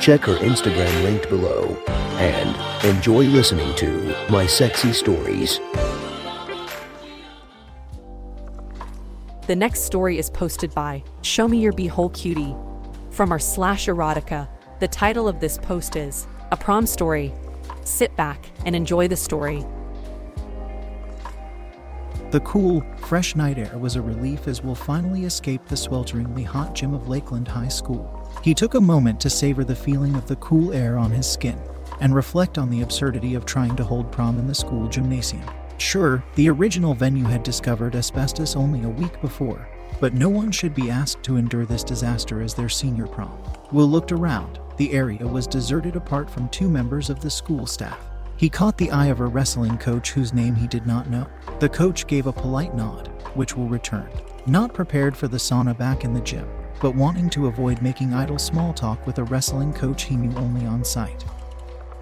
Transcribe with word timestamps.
Check 0.00 0.22
her 0.22 0.36
Instagram 0.36 1.02
linked 1.02 1.28
below 1.28 1.76
and 2.16 2.86
enjoy 2.86 3.24
listening 3.24 3.74
to 3.76 4.16
My 4.30 4.46
Sexy 4.46 4.94
Stories. 4.94 5.60
The 9.46 9.54
next 9.54 9.82
story 9.82 10.16
is 10.16 10.30
posted 10.30 10.72
by 10.74 11.04
Show 11.20 11.46
Me 11.48 11.58
Your 11.58 11.74
Beehole 11.74 12.14
Cutie 12.14 12.56
from 13.10 13.30
r 13.30 13.38
slash 13.38 13.88
erotica. 13.88 14.48
The 14.78 14.88
title 14.88 15.28
of 15.28 15.38
this 15.38 15.58
post 15.58 15.96
is 15.96 16.26
A 16.50 16.56
Prom 16.56 16.86
Story. 16.86 17.34
Sit 17.84 18.16
back 18.16 18.46
and 18.64 18.74
enjoy 18.74 19.06
the 19.06 19.16
story. 19.16 19.66
The 22.30 22.40
cool, 22.40 22.82
fresh 23.00 23.36
night 23.36 23.58
air 23.58 23.76
was 23.76 23.96
a 23.96 24.02
relief 24.02 24.48
as 24.48 24.62
we'll 24.62 24.74
finally 24.74 25.24
escape 25.24 25.66
the 25.66 25.74
swelteringly 25.74 26.46
hot 26.46 26.74
gym 26.74 26.94
of 26.94 27.08
Lakeland 27.08 27.48
High 27.48 27.68
School. 27.68 28.19
He 28.42 28.54
took 28.54 28.74
a 28.74 28.80
moment 28.80 29.20
to 29.20 29.30
savor 29.30 29.64
the 29.64 29.74
feeling 29.74 30.14
of 30.14 30.26
the 30.26 30.36
cool 30.36 30.72
air 30.72 30.96
on 30.96 31.10
his 31.10 31.30
skin 31.30 31.58
and 32.00 32.14
reflect 32.14 32.58
on 32.58 32.70
the 32.70 32.82
absurdity 32.82 33.34
of 33.34 33.44
trying 33.44 33.76
to 33.76 33.84
hold 33.84 34.10
prom 34.10 34.38
in 34.38 34.46
the 34.46 34.54
school 34.54 34.88
gymnasium. 34.88 35.44
Sure, 35.78 36.22
the 36.34 36.48
original 36.48 36.94
venue 36.94 37.24
had 37.24 37.42
discovered 37.42 37.96
asbestos 37.96 38.56
only 38.56 38.82
a 38.82 38.88
week 38.88 39.20
before, 39.20 39.68
but 40.00 40.14
no 40.14 40.28
one 40.28 40.50
should 40.50 40.74
be 40.74 40.90
asked 40.90 41.22
to 41.22 41.36
endure 41.36 41.66
this 41.66 41.84
disaster 41.84 42.40
as 42.42 42.54
their 42.54 42.68
senior 42.68 43.06
prom. 43.06 43.38
Will 43.72 43.88
looked 43.88 44.12
around. 44.12 44.58
The 44.76 44.92
area 44.92 45.26
was 45.26 45.46
deserted 45.46 45.96
apart 45.96 46.30
from 46.30 46.48
two 46.48 46.68
members 46.68 47.10
of 47.10 47.20
the 47.20 47.30
school 47.30 47.66
staff. 47.66 47.98
He 48.36 48.48
caught 48.48 48.78
the 48.78 48.90
eye 48.90 49.06
of 49.06 49.20
a 49.20 49.26
wrestling 49.26 49.76
coach 49.76 50.12
whose 50.12 50.32
name 50.32 50.54
he 50.54 50.66
did 50.66 50.86
not 50.86 51.10
know. 51.10 51.26
The 51.58 51.68
coach 51.68 52.06
gave 52.06 52.26
a 52.26 52.32
polite 52.32 52.74
nod, 52.74 53.08
which 53.34 53.54
Will 53.54 53.68
returned, 53.68 54.22
not 54.46 54.72
prepared 54.72 55.14
for 55.14 55.28
the 55.28 55.36
sauna 55.36 55.76
back 55.76 56.04
in 56.04 56.14
the 56.14 56.22
gym, 56.22 56.48
but 56.80 56.94
wanting 56.94 57.30
to 57.30 57.46
avoid 57.46 57.82
making 57.82 58.14
idle 58.14 58.38
small 58.38 58.72
talk 58.72 59.06
with 59.06 59.18
a 59.18 59.24
wrestling 59.24 59.72
coach 59.72 60.04
he 60.04 60.16
knew 60.16 60.36
only 60.38 60.66
on 60.66 60.82
sight. 60.82 61.24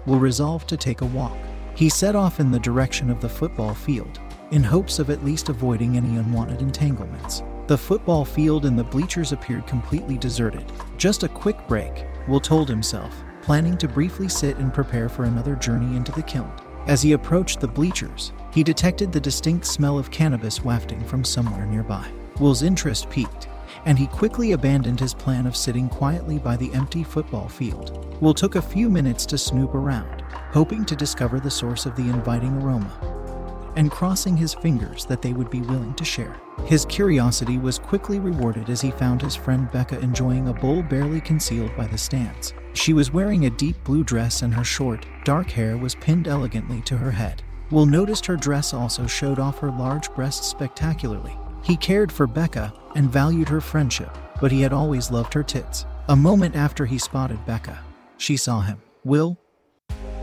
Will 0.05 0.19
resolved 0.19 0.67
to 0.69 0.77
take 0.77 1.01
a 1.01 1.05
walk. 1.05 1.37
He 1.75 1.89
set 1.89 2.15
off 2.15 2.39
in 2.39 2.51
the 2.51 2.59
direction 2.59 3.09
of 3.09 3.21
the 3.21 3.29
football 3.29 3.73
field, 3.73 4.19
in 4.51 4.63
hopes 4.63 4.99
of 4.99 5.09
at 5.09 5.23
least 5.23 5.49
avoiding 5.49 5.97
any 5.97 6.17
unwanted 6.17 6.61
entanglements. 6.61 7.43
The 7.67 7.77
football 7.77 8.25
field 8.25 8.65
and 8.65 8.79
the 8.79 8.83
bleachers 8.83 9.31
appeared 9.31 9.67
completely 9.67 10.17
deserted. 10.17 10.71
Just 10.97 11.23
a 11.23 11.29
quick 11.29 11.67
break, 11.67 12.05
Will 12.27 12.39
told 12.39 12.67
himself, 12.67 13.13
planning 13.41 13.77
to 13.77 13.87
briefly 13.87 14.27
sit 14.27 14.57
and 14.57 14.73
prepare 14.73 15.09
for 15.09 15.25
another 15.25 15.55
journey 15.55 15.95
into 15.95 16.11
the 16.11 16.23
kiln. 16.23 16.51
As 16.87 17.01
he 17.01 17.11
approached 17.11 17.59
the 17.59 17.67
bleachers, 17.67 18.31
he 18.51 18.63
detected 18.63 19.11
the 19.11 19.19
distinct 19.19 19.67
smell 19.67 19.99
of 19.99 20.09
cannabis 20.09 20.63
wafting 20.63 21.03
from 21.03 21.23
somewhere 21.23 21.65
nearby. 21.65 22.09
Will's 22.39 22.63
interest 22.63 23.09
piqued, 23.09 23.48
and 23.85 23.97
he 23.97 24.07
quickly 24.07 24.51
abandoned 24.51 24.99
his 24.99 25.13
plan 25.13 25.45
of 25.45 25.55
sitting 25.55 25.89
quietly 25.89 26.37
by 26.37 26.55
the 26.57 26.73
empty 26.73 27.03
football 27.03 27.47
field. 27.47 28.15
Will 28.21 28.33
took 28.33 28.55
a 28.55 28.61
few 28.61 28.89
minutes 28.89 29.25
to 29.27 29.37
snoop 29.37 29.73
around, 29.73 30.21
hoping 30.51 30.85
to 30.85 30.95
discover 30.95 31.39
the 31.39 31.51
source 31.51 31.85
of 31.85 31.95
the 31.95 32.09
inviting 32.09 32.61
aroma, 32.61 33.71
and 33.75 33.91
crossing 33.91 34.35
his 34.35 34.53
fingers 34.53 35.05
that 35.05 35.21
they 35.21 35.33
would 35.33 35.49
be 35.49 35.61
willing 35.61 35.93
to 35.93 36.05
share. 36.05 36.35
His 36.65 36.85
curiosity 36.85 37.57
was 37.57 37.79
quickly 37.79 38.19
rewarded 38.19 38.69
as 38.69 38.81
he 38.81 38.91
found 38.91 39.21
his 39.21 39.35
friend 39.35 39.71
Becca 39.71 39.99
enjoying 39.99 40.47
a 40.47 40.53
bowl 40.53 40.83
barely 40.83 41.21
concealed 41.21 41.75
by 41.77 41.87
the 41.87 41.97
stands. 41.97 42.53
She 42.73 42.93
was 42.93 43.11
wearing 43.11 43.45
a 43.45 43.49
deep 43.49 43.83
blue 43.83 44.03
dress 44.03 44.41
and 44.41 44.53
her 44.53 44.63
short, 44.63 45.05
dark 45.23 45.49
hair 45.49 45.77
was 45.77 45.95
pinned 45.95 46.27
elegantly 46.27 46.81
to 46.81 46.97
her 46.97 47.11
head. 47.11 47.41
Will 47.71 47.85
noticed 47.85 48.25
her 48.25 48.35
dress 48.35 48.73
also 48.73 49.07
showed 49.07 49.39
off 49.39 49.59
her 49.59 49.71
large 49.71 50.11
breasts 50.13 50.47
spectacularly. 50.47 51.35
He 51.61 51.77
cared 51.77 52.11
for 52.11 52.27
Becca 52.27 52.73
and 52.95 53.11
valued 53.11 53.49
her 53.49 53.61
friendship, 53.61 54.17
but 54.41 54.51
he 54.51 54.61
had 54.61 54.73
always 54.73 55.11
loved 55.11 55.33
her 55.33 55.43
tits. 55.43 55.85
A 56.07 56.15
moment 56.15 56.55
after 56.55 56.85
he 56.85 56.97
spotted 56.97 57.45
Becca, 57.45 57.79
she 58.17 58.37
saw 58.37 58.61
him. 58.61 58.81
Will? 59.03 59.37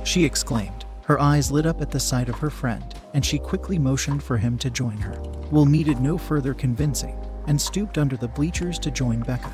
She 0.05 0.25
exclaimed. 0.25 0.85
Her 1.05 1.21
eyes 1.21 1.53
lit 1.53 1.67
up 1.67 1.81
at 1.81 1.91
the 1.93 2.01
sight 2.01 2.29
of 2.29 2.39
her 2.39 2.51
friend, 2.51 2.95
and 3.15 3.25
she 3.25 3.39
quickly 3.39 3.79
motioned 3.79 4.23
for 4.23 4.37
him 4.37 4.59
to 4.59 4.71
join 4.71 4.97
her. 4.97 5.21
Will 5.53 5.67
needed 5.67 6.01
no 6.01 6.19
further 6.19 6.53
convincing 6.53 7.17
and 7.47 7.61
stooped 7.61 7.97
under 7.97 8.17
the 8.17 8.27
bleachers 8.27 8.79
to 8.81 8.91
join 8.91 9.21
Becca, 9.21 9.53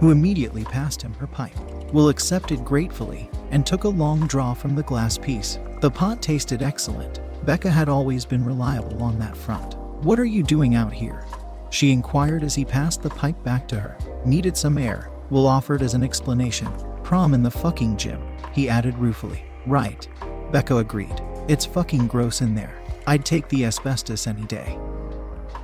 who 0.00 0.10
immediately 0.10 0.64
passed 0.64 1.00
him 1.00 1.14
her 1.14 1.28
pipe. 1.28 1.56
Will 1.92 2.08
accepted 2.08 2.64
gratefully 2.64 3.30
and 3.52 3.64
took 3.64 3.84
a 3.84 3.88
long 3.88 4.26
draw 4.26 4.54
from 4.54 4.74
the 4.74 4.82
glass 4.82 5.16
piece. 5.16 5.58
The 5.80 5.90
pot 5.90 6.20
tasted 6.20 6.62
excellent. 6.62 7.20
Becca 7.46 7.70
had 7.70 7.88
always 7.88 8.24
been 8.24 8.44
reliable 8.44 9.02
on 9.02 9.18
that 9.20 9.36
front. 9.36 9.76
What 10.02 10.18
are 10.18 10.24
you 10.24 10.42
doing 10.42 10.76
out 10.76 10.94
here? 10.94 11.26
She 11.68 11.92
inquired 11.92 12.42
as 12.42 12.54
he 12.54 12.64
passed 12.64 13.02
the 13.02 13.10
pipe 13.10 13.42
back 13.44 13.68
to 13.68 13.78
her. 13.78 13.98
Needed 14.24 14.56
some 14.56 14.78
air, 14.78 15.10
Will 15.28 15.46
offered 15.46 15.82
as 15.82 15.92
an 15.92 16.02
explanation. 16.02 16.72
Prom 17.02 17.34
in 17.34 17.42
the 17.42 17.50
fucking 17.50 17.98
gym, 17.98 18.18
he 18.50 18.66
added 18.66 18.96
ruefully. 18.96 19.44
Right. 19.66 20.08
Becca 20.52 20.78
agreed. 20.78 21.20
It's 21.48 21.66
fucking 21.66 22.06
gross 22.06 22.40
in 22.40 22.54
there. 22.54 22.80
I'd 23.06 23.26
take 23.26 23.46
the 23.50 23.66
asbestos 23.66 24.26
any 24.26 24.46
day. 24.46 24.78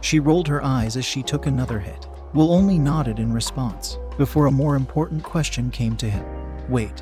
She 0.02 0.20
rolled 0.20 0.48
her 0.48 0.62
eyes 0.62 0.98
as 0.98 1.06
she 1.06 1.22
took 1.22 1.46
another 1.46 1.78
hit. 1.78 2.06
Will 2.34 2.52
only 2.52 2.78
nodded 2.78 3.18
in 3.18 3.32
response 3.32 3.96
before 4.18 4.46
a 4.46 4.52
more 4.52 4.76
important 4.76 5.22
question 5.22 5.70
came 5.70 5.96
to 5.96 6.10
him. 6.10 6.26
Wait. 6.68 7.00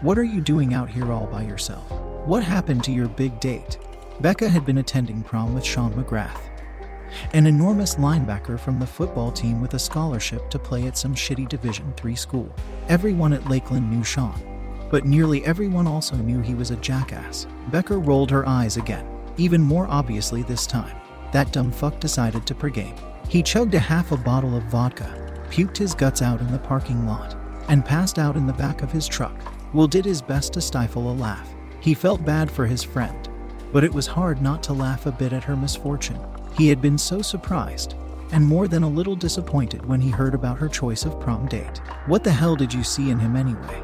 What 0.00 0.18
are 0.18 0.24
you 0.24 0.40
doing 0.40 0.74
out 0.74 0.90
here 0.90 1.12
all 1.12 1.28
by 1.28 1.42
yourself? 1.42 1.88
What 2.26 2.42
happened 2.42 2.82
to 2.82 2.92
your 2.92 3.06
big 3.06 3.38
date? 3.38 3.78
Becca 4.20 4.48
had 4.48 4.66
been 4.66 4.78
attending 4.78 5.22
prom 5.22 5.54
with 5.54 5.64
Sean 5.64 5.92
McGrath, 5.92 6.40
an 7.34 7.46
enormous 7.46 7.94
linebacker 7.94 8.58
from 8.58 8.80
the 8.80 8.86
football 8.86 9.30
team 9.30 9.60
with 9.60 9.74
a 9.74 9.78
scholarship 9.78 10.50
to 10.50 10.58
play 10.58 10.88
at 10.88 10.98
some 10.98 11.14
shitty 11.14 11.48
Division 11.48 11.94
III 12.04 12.16
school. 12.16 12.52
Everyone 12.88 13.32
at 13.32 13.48
Lakeland 13.48 13.88
knew 13.88 14.02
Sean, 14.02 14.34
but 14.90 15.04
nearly 15.04 15.44
everyone 15.44 15.86
also 15.86 16.16
knew 16.16 16.40
he 16.40 16.56
was 16.56 16.72
a 16.72 16.76
jackass. 16.76 17.46
Becca 17.68 17.96
rolled 17.96 18.32
her 18.32 18.46
eyes 18.48 18.76
again, 18.76 19.06
even 19.36 19.60
more 19.60 19.86
obviously 19.88 20.42
this 20.42 20.66
time. 20.66 20.96
That 21.30 21.52
dumb 21.52 21.70
fuck 21.70 22.00
decided 22.00 22.44
to 22.46 22.56
pregame. 22.56 22.98
He 23.28 23.40
chugged 23.40 23.74
a 23.76 23.78
half 23.78 24.10
a 24.10 24.16
bottle 24.16 24.56
of 24.56 24.64
vodka, 24.64 25.46
puked 25.48 25.76
his 25.76 25.94
guts 25.94 26.22
out 26.22 26.40
in 26.40 26.50
the 26.50 26.58
parking 26.58 27.06
lot, 27.06 27.36
and 27.68 27.84
passed 27.84 28.18
out 28.18 28.34
in 28.34 28.48
the 28.48 28.52
back 28.54 28.82
of 28.82 28.90
his 28.90 29.06
truck. 29.06 29.36
Will 29.72 29.86
did 29.86 30.04
his 30.04 30.20
best 30.20 30.54
to 30.54 30.60
stifle 30.60 31.12
a 31.12 31.14
laugh. 31.14 31.54
He 31.78 31.94
felt 31.94 32.24
bad 32.24 32.50
for 32.50 32.66
his 32.66 32.82
friend, 32.82 33.27
but 33.72 33.84
it 33.84 33.92
was 33.92 34.06
hard 34.06 34.40
not 34.40 34.62
to 34.64 34.72
laugh 34.72 35.06
a 35.06 35.12
bit 35.12 35.32
at 35.32 35.44
her 35.44 35.56
misfortune. 35.56 36.18
He 36.56 36.68
had 36.68 36.80
been 36.80 36.98
so 36.98 37.22
surprised, 37.22 37.94
and 38.32 38.44
more 38.44 38.68
than 38.68 38.82
a 38.82 38.88
little 38.88 39.16
disappointed 39.16 39.84
when 39.86 40.00
he 40.00 40.10
heard 40.10 40.34
about 40.34 40.58
her 40.58 40.68
choice 40.68 41.04
of 41.04 41.20
prom 41.20 41.46
date. 41.46 41.78
What 42.06 42.24
the 42.24 42.32
hell 42.32 42.56
did 42.56 42.72
you 42.72 42.82
see 42.82 43.10
in 43.10 43.18
him 43.18 43.36
anyway? 43.36 43.82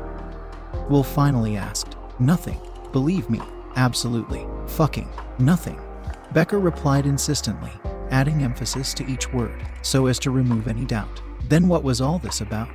Will 0.88 1.02
finally 1.02 1.56
asked. 1.56 1.96
Nothing. 2.18 2.60
Believe 2.92 3.28
me, 3.30 3.40
absolutely. 3.76 4.46
Fucking 4.66 5.08
nothing. 5.38 5.80
Becca 6.32 6.58
replied 6.58 7.06
insistently, 7.06 7.70
adding 8.10 8.42
emphasis 8.42 8.92
to 8.94 9.06
each 9.06 9.32
word, 9.32 9.64
so 9.82 10.06
as 10.06 10.18
to 10.20 10.30
remove 10.30 10.68
any 10.68 10.84
doubt. 10.84 11.22
Then 11.48 11.68
what 11.68 11.84
was 11.84 12.00
all 12.00 12.18
this 12.18 12.40
about? 12.40 12.70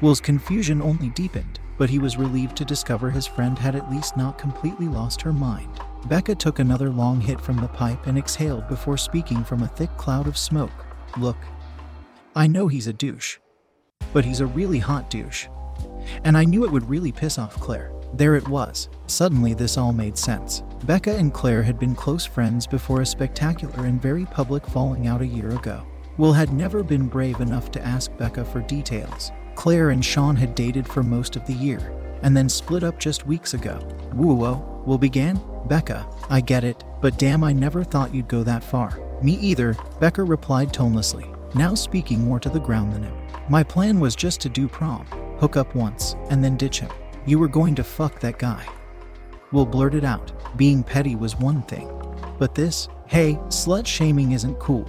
Will's 0.00 0.20
confusion 0.20 0.82
only 0.82 1.08
deepened, 1.10 1.60
but 1.78 1.90
he 1.90 1.98
was 1.98 2.16
relieved 2.16 2.56
to 2.56 2.64
discover 2.64 3.10
his 3.10 3.26
friend 3.26 3.58
had 3.58 3.74
at 3.74 3.90
least 3.90 4.16
not 4.16 4.38
completely 4.38 4.88
lost 4.88 5.22
her 5.22 5.32
mind. 5.32 5.80
Becca 6.06 6.34
took 6.34 6.58
another 6.58 6.90
long 6.90 7.20
hit 7.20 7.40
from 7.40 7.56
the 7.56 7.68
pipe 7.68 8.06
and 8.06 8.18
exhaled 8.18 8.68
before 8.68 8.98
speaking 8.98 9.42
from 9.42 9.62
a 9.62 9.68
thick 9.68 9.94
cloud 9.96 10.26
of 10.26 10.36
smoke. 10.36 10.86
Look, 11.16 11.38
I 12.36 12.46
know 12.46 12.68
he's 12.68 12.86
a 12.86 12.92
douche, 12.92 13.38
but 14.12 14.24
he's 14.24 14.40
a 14.40 14.46
really 14.46 14.78
hot 14.78 15.08
douche. 15.08 15.46
And 16.24 16.36
I 16.36 16.44
knew 16.44 16.64
it 16.64 16.70
would 16.70 16.88
really 16.88 17.10
piss 17.10 17.38
off 17.38 17.58
Claire. 17.58 17.90
There 18.12 18.36
it 18.36 18.46
was. 18.48 18.90
Suddenly, 19.06 19.54
this 19.54 19.78
all 19.78 19.92
made 19.92 20.18
sense. 20.18 20.62
Becca 20.84 21.16
and 21.16 21.32
Claire 21.32 21.62
had 21.62 21.78
been 21.78 21.94
close 21.94 22.26
friends 22.26 22.66
before 22.66 23.00
a 23.00 23.06
spectacular 23.06 23.86
and 23.86 24.00
very 24.00 24.26
public 24.26 24.66
falling 24.66 25.06
out 25.06 25.22
a 25.22 25.26
year 25.26 25.50
ago. 25.50 25.86
Will 26.18 26.34
had 26.34 26.52
never 26.52 26.82
been 26.82 27.08
brave 27.08 27.40
enough 27.40 27.70
to 27.72 27.84
ask 27.84 28.14
Becca 28.18 28.44
for 28.44 28.60
details. 28.60 29.32
Claire 29.54 29.90
and 29.90 30.04
Sean 30.04 30.36
had 30.36 30.54
dated 30.54 30.86
for 30.86 31.02
most 31.02 31.34
of 31.34 31.46
the 31.46 31.54
year, 31.54 31.92
and 32.22 32.36
then 32.36 32.48
split 32.48 32.84
up 32.84 32.98
just 32.98 33.26
weeks 33.26 33.54
ago. 33.54 33.80
Woo 34.12 34.34
Will 34.34 34.98
began? 34.98 35.40
Becca, 35.66 36.06
I 36.28 36.40
get 36.40 36.64
it, 36.64 36.84
but 37.00 37.18
damn, 37.18 37.42
I 37.42 37.52
never 37.52 37.82
thought 37.82 38.14
you'd 38.14 38.28
go 38.28 38.42
that 38.42 38.62
far. 38.62 38.98
Me 39.22 39.32
either, 39.34 39.76
Becca 40.00 40.22
replied 40.22 40.72
tonelessly, 40.72 41.26
now 41.54 41.74
speaking 41.74 42.24
more 42.24 42.40
to 42.40 42.48
the 42.48 42.60
ground 42.60 42.92
than 42.92 43.04
him. 43.04 43.16
My 43.48 43.62
plan 43.62 44.00
was 44.00 44.14
just 44.14 44.40
to 44.42 44.48
do 44.48 44.68
prom, 44.68 45.06
hook 45.38 45.56
up 45.56 45.74
once, 45.74 46.16
and 46.30 46.42
then 46.42 46.56
ditch 46.56 46.80
him. 46.80 46.90
You 47.26 47.38
were 47.38 47.48
going 47.48 47.74
to 47.76 47.84
fuck 47.84 48.20
that 48.20 48.38
guy. 48.38 48.66
Will 49.52 49.66
blurted 49.66 50.04
out. 50.04 50.32
Being 50.56 50.82
petty 50.82 51.16
was 51.16 51.36
one 51.36 51.62
thing. 51.62 51.90
But 52.38 52.54
this, 52.54 52.88
hey, 53.06 53.34
slut 53.48 53.86
shaming 53.86 54.32
isn't 54.32 54.58
cool. 54.58 54.88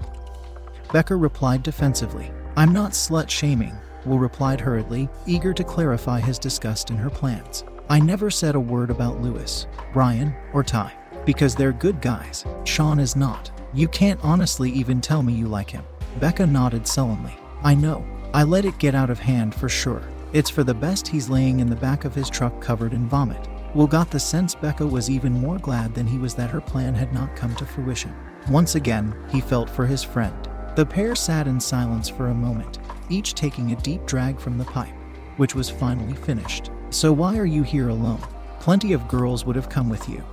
Becca 0.92 1.16
replied 1.16 1.64
defensively. 1.64 2.32
I'm 2.58 2.74
not 2.74 2.92
slut 2.92 3.30
shaming, 3.30 3.76
Will 4.06 4.20
replied 4.20 4.62
hurriedly, 4.62 5.10
eager 5.26 5.54
to 5.54 5.64
clarify 5.64 6.20
his 6.20 6.38
disgust 6.38 6.90
in 6.90 6.98
her 6.98 7.10
plans. 7.10 7.64
I 7.88 8.00
never 8.00 8.32
said 8.32 8.56
a 8.56 8.60
word 8.60 8.90
about 8.90 9.22
Lewis, 9.22 9.68
Brian, 9.94 10.34
or 10.54 10.64
Ty. 10.64 10.92
Because 11.24 11.54
they're 11.54 11.72
good 11.72 12.02
guys. 12.02 12.44
Sean 12.64 13.00
is 13.00 13.16
not. 13.16 13.52
You 13.74 13.88
can't 13.88 14.20
honestly 14.24 14.72
even 14.72 15.02
tell 15.02 15.22
me 15.22 15.34
you 15.34 15.48
like 15.48 15.70
him. 15.70 15.84
Becca 16.20 16.48
nodded 16.48 16.88
sullenly. 16.88 17.38
I 17.64 17.76
know. 17.76 18.04
I 18.34 18.44
let 18.44 18.66
it 18.66 18.80
get 18.80 18.96
out 18.96 19.12
of 19.12 19.20
hand 19.20 19.54
for 19.54 19.70
sure. 19.70 20.02
It's 20.34 20.50
for 20.50 20.64
the 20.64 20.74
best 20.74 21.08
he's 21.08 21.30
laying 21.30 21.60
in 21.60 21.70
the 21.70 21.76
back 21.76 22.06
of 22.06 22.16
his 22.16 22.30
truck 22.30 22.60
covered 22.60 22.94
in 22.94 23.08
vomit. 23.08 23.48
Will 23.76 23.88
got 23.88 24.10
the 24.10 24.20
sense 24.20 24.56
Becca 24.56 24.86
was 24.88 25.10
even 25.10 25.34
more 25.34 25.60
glad 25.60 25.94
than 25.94 26.08
he 26.08 26.18
was 26.18 26.34
that 26.36 26.50
her 26.50 26.62
plan 26.62 26.96
had 26.96 27.14
not 27.14 27.36
come 27.36 27.56
to 27.56 27.66
fruition. 27.66 28.16
Once 28.50 28.76
again, 28.76 29.16
he 29.30 29.42
felt 29.42 29.70
for 29.70 29.86
his 29.86 30.04
friend. 30.04 30.50
The 30.76 30.86
pair 30.86 31.16
sat 31.16 31.48
in 31.48 31.60
silence 31.60 32.10
for 32.10 32.30
a 32.30 32.34
moment, 32.34 32.80
each 33.10 33.36
taking 33.36 33.72
a 33.72 33.82
deep 33.82 34.06
drag 34.06 34.40
from 34.40 34.58
the 34.58 34.66
pipe, 34.66 34.94
which 35.38 35.54
was 35.54 35.70
finally 35.70 36.16
finished. 36.16 36.72
So, 36.90 37.12
why 37.12 37.38
are 37.38 37.46
you 37.46 37.64
here 37.64 37.90
alone? 37.90 38.22
Plenty 38.60 38.94
of 38.94 39.08
girls 39.08 39.46
would 39.46 39.56
have 39.56 39.70
come 39.70 39.90
with 39.90 40.08
you. 40.10 40.24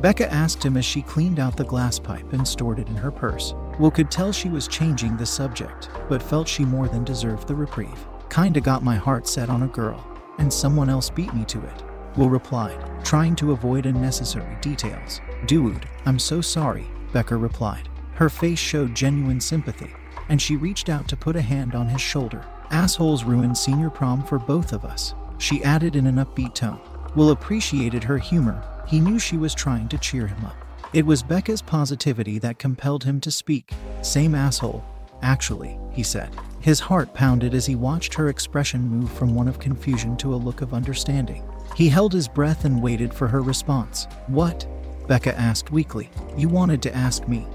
Becca 0.00 0.32
asked 0.32 0.62
him 0.62 0.76
as 0.76 0.84
she 0.84 1.02
cleaned 1.02 1.38
out 1.38 1.56
the 1.56 1.64
glass 1.64 1.98
pipe 1.98 2.32
and 2.32 2.46
stored 2.46 2.78
it 2.78 2.88
in 2.88 2.96
her 2.96 3.10
purse. 3.10 3.54
Will 3.78 3.90
could 3.90 4.10
tell 4.10 4.32
she 4.32 4.48
was 4.48 4.68
changing 4.68 5.16
the 5.16 5.26
subject, 5.26 5.88
but 6.08 6.22
felt 6.22 6.48
she 6.48 6.64
more 6.64 6.88
than 6.88 7.04
deserved 7.04 7.48
the 7.48 7.54
reprieve. 7.54 8.06
Kinda 8.28 8.60
got 8.60 8.84
my 8.84 8.96
heart 8.96 9.26
set 9.26 9.48
on 9.48 9.62
a 9.62 9.68
girl, 9.68 10.04
and 10.38 10.52
someone 10.52 10.90
else 10.90 11.10
beat 11.10 11.32
me 11.34 11.44
to 11.46 11.58
it. 11.64 11.82
Will 12.16 12.30
replied, 12.30 12.78
trying 13.04 13.36
to 13.36 13.52
avoid 13.52 13.86
unnecessary 13.86 14.56
details. 14.60 15.20
Dude, 15.46 15.88
I'm 16.06 16.18
so 16.18 16.40
sorry, 16.40 16.86
Becca 17.12 17.36
replied. 17.36 17.88
Her 18.14 18.28
face 18.28 18.58
showed 18.58 18.94
genuine 18.94 19.40
sympathy, 19.40 19.92
and 20.28 20.42
she 20.42 20.56
reached 20.56 20.88
out 20.88 21.08
to 21.08 21.16
put 21.16 21.36
a 21.36 21.42
hand 21.42 21.74
on 21.74 21.88
his 21.88 22.00
shoulder. 22.00 22.44
Assholes 22.70 23.24
ruined 23.24 23.56
senior 23.56 23.90
prom 23.90 24.22
for 24.24 24.38
both 24.38 24.72
of 24.72 24.84
us, 24.84 25.14
she 25.38 25.64
added 25.64 25.96
in 25.96 26.06
an 26.06 26.16
upbeat 26.16 26.54
tone. 26.54 26.80
Will 27.14 27.30
appreciated 27.30 28.04
her 28.04 28.18
humor. 28.18 28.62
He 28.86 29.00
knew 29.00 29.18
she 29.18 29.36
was 29.36 29.54
trying 29.54 29.88
to 29.88 29.98
cheer 29.98 30.26
him 30.26 30.44
up. 30.44 30.56
It 30.92 31.04
was 31.04 31.22
Becca's 31.22 31.62
positivity 31.62 32.38
that 32.38 32.58
compelled 32.58 33.04
him 33.04 33.20
to 33.20 33.30
speak. 33.30 33.72
Same 34.02 34.34
asshole, 34.34 34.84
actually, 35.22 35.78
he 35.92 36.02
said. 36.02 36.34
His 36.60 36.80
heart 36.80 37.12
pounded 37.14 37.54
as 37.54 37.66
he 37.66 37.74
watched 37.74 38.14
her 38.14 38.28
expression 38.28 38.88
move 38.88 39.10
from 39.12 39.34
one 39.34 39.48
of 39.48 39.58
confusion 39.58 40.16
to 40.18 40.34
a 40.34 40.36
look 40.36 40.60
of 40.60 40.74
understanding. 40.74 41.44
He 41.76 41.88
held 41.88 42.12
his 42.12 42.28
breath 42.28 42.64
and 42.64 42.82
waited 42.82 43.12
for 43.12 43.28
her 43.28 43.42
response. 43.42 44.06
What? 44.26 44.66
Becca 45.06 45.38
asked 45.38 45.70
weakly. 45.70 46.10
You 46.36 46.48
wanted 46.48 46.82
to 46.82 46.94
ask 46.94 47.28
me. 47.28 47.46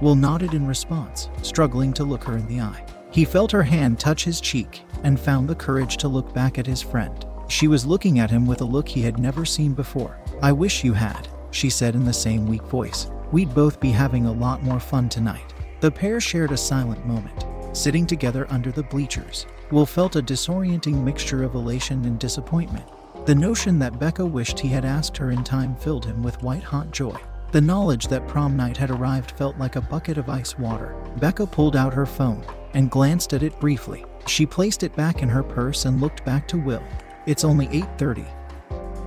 Will 0.00 0.16
nodded 0.16 0.54
in 0.54 0.66
response, 0.66 1.28
struggling 1.42 1.92
to 1.94 2.04
look 2.04 2.24
her 2.24 2.36
in 2.36 2.46
the 2.46 2.60
eye. 2.60 2.84
He 3.14 3.24
felt 3.24 3.52
her 3.52 3.62
hand 3.62 4.00
touch 4.00 4.24
his 4.24 4.40
cheek 4.40 4.82
and 5.04 5.20
found 5.20 5.48
the 5.48 5.54
courage 5.54 5.98
to 5.98 6.08
look 6.08 6.34
back 6.34 6.58
at 6.58 6.66
his 6.66 6.82
friend. 6.82 7.24
She 7.46 7.68
was 7.68 7.86
looking 7.86 8.18
at 8.18 8.28
him 8.28 8.44
with 8.44 8.60
a 8.60 8.64
look 8.64 8.88
he 8.88 9.02
had 9.02 9.20
never 9.20 9.44
seen 9.44 9.72
before. 9.72 10.18
I 10.42 10.50
wish 10.50 10.82
you 10.82 10.94
had, 10.94 11.28
she 11.52 11.70
said 11.70 11.94
in 11.94 12.04
the 12.04 12.12
same 12.12 12.44
weak 12.48 12.64
voice. 12.64 13.08
We'd 13.30 13.54
both 13.54 13.78
be 13.78 13.92
having 13.92 14.26
a 14.26 14.32
lot 14.32 14.64
more 14.64 14.80
fun 14.80 15.08
tonight. 15.08 15.54
The 15.78 15.92
pair 15.92 16.20
shared 16.20 16.50
a 16.50 16.56
silent 16.56 17.06
moment, 17.06 17.46
sitting 17.72 18.04
together 18.04 18.48
under 18.50 18.72
the 18.72 18.82
bleachers. 18.82 19.46
Will 19.70 19.86
felt 19.86 20.16
a 20.16 20.20
disorienting 20.20 21.04
mixture 21.04 21.44
of 21.44 21.54
elation 21.54 22.04
and 22.06 22.18
disappointment. 22.18 22.88
The 23.26 23.34
notion 23.36 23.78
that 23.78 24.00
Becca 24.00 24.26
wished 24.26 24.58
he 24.58 24.70
had 24.70 24.84
asked 24.84 25.16
her 25.18 25.30
in 25.30 25.44
time 25.44 25.76
filled 25.76 26.04
him 26.04 26.20
with 26.20 26.42
white 26.42 26.64
hot 26.64 26.90
joy. 26.90 27.20
The 27.52 27.60
knowledge 27.60 28.08
that 28.08 28.26
prom 28.26 28.56
night 28.56 28.76
had 28.76 28.90
arrived 28.90 29.30
felt 29.38 29.56
like 29.56 29.76
a 29.76 29.80
bucket 29.80 30.18
of 30.18 30.28
ice 30.28 30.58
water. 30.58 30.96
Becca 31.20 31.46
pulled 31.46 31.76
out 31.76 31.94
her 31.94 32.06
phone 32.06 32.44
and 32.74 32.90
glanced 32.90 33.32
at 33.32 33.42
it 33.42 33.58
briefly. 33.60 34.04
She 34.26 34.46
placed 34.46 34.82
it 34.82 34.94
back 34.96 35.22
in 35.22 35.28
her 35.28 35.42
purse 35.42 35.84
and 35.84 36.00
looked 36.00 36.24
back 36.24 36.46
to 36.48 36.58
Will. 36.58 36.82
It's 37.26 37.44
only 37.44 37.68
8:30. 37.68 38.26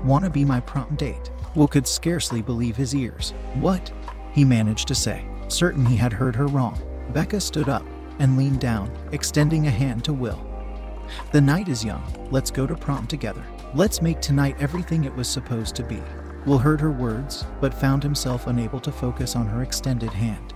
Wanna 0.03 0.29
be 0.29 0.45
my 0.45 0.59
prom 0.59 0.95
date? 0.95 1.31
Will 1.55 1.67
could 1.67 1.87
scarcely 1.87 2.41
believe 2.41 2.75
his 2.75 2.95
ears. 2.95 3.33
What? 3.55 3.91
He 4.31 4.45
managed 4.45 4.87
to 4.89 4.95
say, 4.95 5.25
certain 5.47 5.85
he 5.85 5.95
had 5.95 6.13
heard 6.13 6.35
her 6.35 6.47
wrong. 6.47 6.79
Becca 7.13 7.41
stood 7.41 7.69
up 7.69 7.85
and 8.19 8.37
leaned 8.37 8.59
down, 8.59 8.91
extending 9.11 9.67
a 9.67 9.71
hand 9.71 10.03
to 10.05 10.13
Will. 10.13 10.39
The 11.31 11.41
night 11.41 11.69
is 11.69 11.85
young. 11.85 12.03
Let's 12.31 12.51
go 12.51 12.67
to 12.67 12.75
prom 12.75 13.07
together. 13.07 13.43
Let's 13.73 14.01
make 14.01 14.21
tonight 14.21 14.57
everything 14.59 15.03
it 15.03 15.15
was 15.15 15.27
supposed 15.27 15.75
to 15.75 15.83
be. 15.83 16.01
Will 16.45 16.57
heard 16.57 16.79
her 16.81 16.91
words, 16.91 17.45
but 17.59 17.73
found 17.73 18.03
himself 18.03 18.47
unable 18.47 18.79
to 18.81 18.91
focus 18.91 19.35
on 19.35 19.47
her 19.47 19.63
extended 19.63 20.11
hand. 20.11 20.46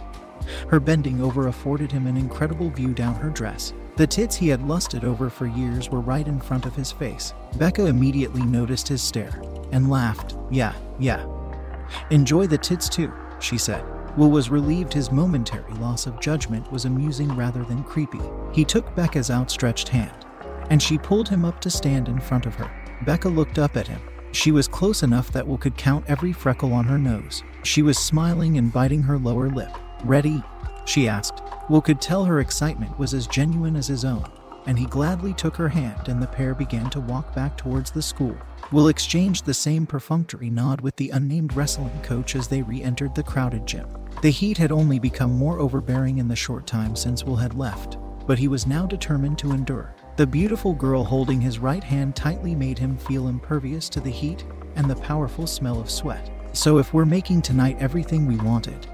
Her 0.70 0.80
bending 0.80 1.22
over 1.22 1.48
afforded 1.48 1.92
him 1.92 2.08
an 2.08 2.18
incredible 2.18 2.70
view 2.70 2.94
down 2.94 3.16
her 3.16 3.30
dress. 3.30 3.74
The 3.98 4.08
tits 4.08 4.36
he 4.36 4.48
had 4.48 4.68
lusted 4.68 5.04
over 5.04 5.30
for 5.30 5.46
years 5.46 5.90
were 5.90 6.00
right 6.00 6.28
in 6.28 6.40
front 6.40 6.66
of 6.66 6.76
his 6.76 6.92
face. 6.92 7.34
Becca 7.58 7.86
immediately 7.86 8.42
noticed 8.44 8.88
his 8.88 9.02
stare 9.02 9.42
and 9.72 9.90
laughed. 9.90 10.38
Yeah, 10.50 10.74
yeah. 11.00 11.26
Enjoy 12.10 12.48
the 12.48 12.58
tits 12.58 12.88
too, 12.88 13.12
she 13.40 13.58
said. 13.58 13.84
Will 14.18 14.32
was 14.32 14.50
relieved 14.50 14.94
his 14.94 15.12
momentary 15.12 15.74
loss 15.74 16.08
of 16.08 16.20
judgment 16.20 16.72
was 16.72 16.86
amusing 16.86 17.30
rather 17.36 17.64
than 17.64 17.84
creepy. 17.84 18.22
He 18.54 18.66
took 18.66 18.96
Becca's 18.96 19.32
outstretched 19.32 19.90
hand, 19.90 20.26
and 20.70 20.82
she 20.82 20.98
pulled 20.98 21.30
him 21.30 21.46
up 21.46 21.62
to 21.62 21.70
stand 21.70 22.08
in 22.08 22.20
front 22.20 22.46
of 22.46 22.56
her. 22.56 22.72
Becca 23.06 23.30
looked 23.30 23.58
up 23.58 23.78
at 23.78 23.88
him, 23.88 24.02
she 24.34 24.52
was 24.52 24.68
close 24.68 25.04
enough 25.04 25.32
that 25.34 25.46
Will 25.46 25.58
could 25.58 25.78
count 25.78 26.06
every 26.08 26.32
freckle 26.32 26.74
on 26.74 26.86
her 26.86 26.98
nose. 26.98 27.44
She 27.64 27.82
was 27.82 27.98
smiling 27.98 28.58
and 28.58 28.72
biting 28.72 29.04
her 29.04 29.18
lower 29.18 29.50
lip. 29.50 29.72
Ready? 30.04 30.44
She 30.86 31.08
asked. 31.08 31.42
Will 31.70 31.82
could 31.82 32.02
tell 32.02 32.26
her 32.26 32.40
excitement 32.40 32.98
was 32.98 33.14
as 33.14 33.28
genuine 33.28 33.76
as 33.76 33.88
his 33.88 34.04
own, 34.04 34.26
and 34.66 34.78
he 34.78 34.86
gladly 34.86 35.34
took 35.34 35.56
her 35.56 35.70
hand 35.70 36.08
and 36.08 36.22
the 36.22 36.28
pair 36.28 36.56
began 36.56 36.90
to 36.90 37.00
walk 37.00 37.34
back 37.36 37.56
towards 37.56 37.92
the 37.92 38.02
school. 38.02 38.36
Will 38.72 38.88
exchanged 38.88 39.46
the 39.46 39.54
same 39.54 39.86
perfunctory 39.86 40.50
nod 40.50 40.82
with 40.82 40.96
the 40.96 41.12
unnamed 41.12 41.56
wrestling 41.56 42.00
coach 42.02 42.36
as 42.36 42.48
they 42.48 42.62
re 42.62 42.82
entered 42.82 43.14
the 43.14 43.24
crowded 43.24 43.66
gym. 43.66 43.88
The 44.22 44.30
heat 44.30 44.58
had 44.58 44.72
only 44.72 45.00
become 45.00 45.32
more 45.32 45.60
overbearing 45.60 46.18
in 46.18 46.28
the 46.28 46.36
short 46.36 46.68
time 46.68 46.96
since 46.96 47.24
Will 47.24 47.36
had 47.36 47.54
left, 47.54 47.98
but 48.26 48.40
he 48.40 48.48
was 48.48 48.68
now 48.68 48.86
determined 48.86 49.38
to 49.40 49.52
endure. 49.52 49.96
The 50.18 50.28
beautiful 50.28 50.74
girl 50.74 51.04
holding 51.04 51.42
his 51.42 51.60
right 51.60 51.84
hand 51.84 52.16
tightly 52.16 52.56
made 52.56 52.78
him 52.78 52.98
feel 52.98 53.28
impervious 53.28 53.88
to 53.90 54.00
the 54.00 54.12
heat 54.12 54.46
and 54.76 54.90
the 54.90 54.96
powerful 54.96 55.48
smell 55.48 55.80
of 55.80 55.90
sweat. 55.90 56.30
So, 56.54 56.78
if 56.80 56.94
we're 56.94 57.06
making 57.06 57.42
tonight 57.42 57.78
everything 57.80 58.28
we 58.28 58.36
wanted, 58.38 58.88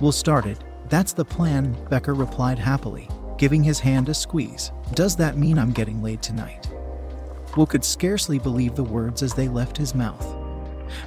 we'll 0.00 0.12
start 0.12 0.46
it. 0.46 0.58
That's 0.88 1.12
the 1.12 1.24
plan, 1.24 1.76
Becca 1.90 2.12
replied 2.12 2.58
happily, 2.58 3.08
giving 3.38 3.62
his 3.62 3.80
hand 3.80 4.08
a 4.08 4.14
squeeze. 4.14 4.72
Does 4.94 5.16
that 5.16 5.36
mean 5.36 5.58
I'm 5.58 5.72
getting 5.72 6.02
laid 6.02 6.22
tonight? 6.22 6.68
Will 7.56 7.66
could 7.66 7.84
scarcely 7.84 8.38
believe 8.38 8.74
the 8.74 8.84
words 8.84 9.22
as 9.22 9.34
they 9.34 9.48
left 9.48 9.76
his 9.76 9.94
mouth. 9.94 10.36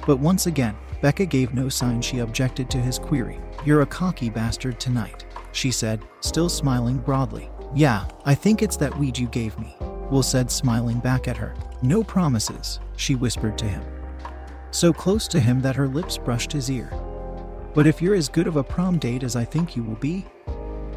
But 0.06 0.18
once 0.18 0.46
again, 0.46 0.76
Becca 1.00 1.26
gave 1.26 1.54
no 1.54 1.68
sign 1.68 2.02
she 2.02 2.18
objected 2.18 2.68
to 2.70 2.78
his 2.78 2.98
query. 2.98 3.40
You're 3.64 3.82
a 3.82 3.86
cocky 3.86 4.28
bastard 4.28 4.78
tonight, 4.78 5.24
she 5.52 5.70
said, 5.70 6.04
still 6.20 6.48
smiling 6.48 6.98
broadly. 6.98 7.50
Yeah, 7.74 8.06
I 8.24 8.34
think 8.34 8.62
it's 8.62 8.76
that 8.78 8.96
weed 8.98 9.16
you 9.16 9.28
gave 9.28 9.58
me, 9.58 9.76
Will 10.10 10.22
said, 10.22 10.50
smiling 10.50 10.98
back 10.98 11.28
at 11.28 11.36
her. 11.36 11.54
No 11.82 12.02
promises, 12.02 12.80
she 12.96 13.14
whispered 13.14 13.56
to 13.58 13.64
him. 13.64 13.82
So 14.72 14.92
close 14.92 15.26
to 15.28 15.40
him 15.40 15.60
that 15.62 15.76
her 15.76 15.88
lips 15.88 16.18
brushed 16.18 16.52
his 16.52 16.70
ear. 16.70 16.90
But 17.74 17.86
if 17.86 18.02
you're 18.02 18.14
as 18.14 18.28
good 18.28 18.46
of 18.46 18.56
a 18.56 18.64
prom 18.64 18.98
date 18.98 19.22
as 19.22 19.36
I 19.36 19.44
think 19.44 19.76
you 19.76 19.82
will 19.82 19.96
be, 19.96 20.26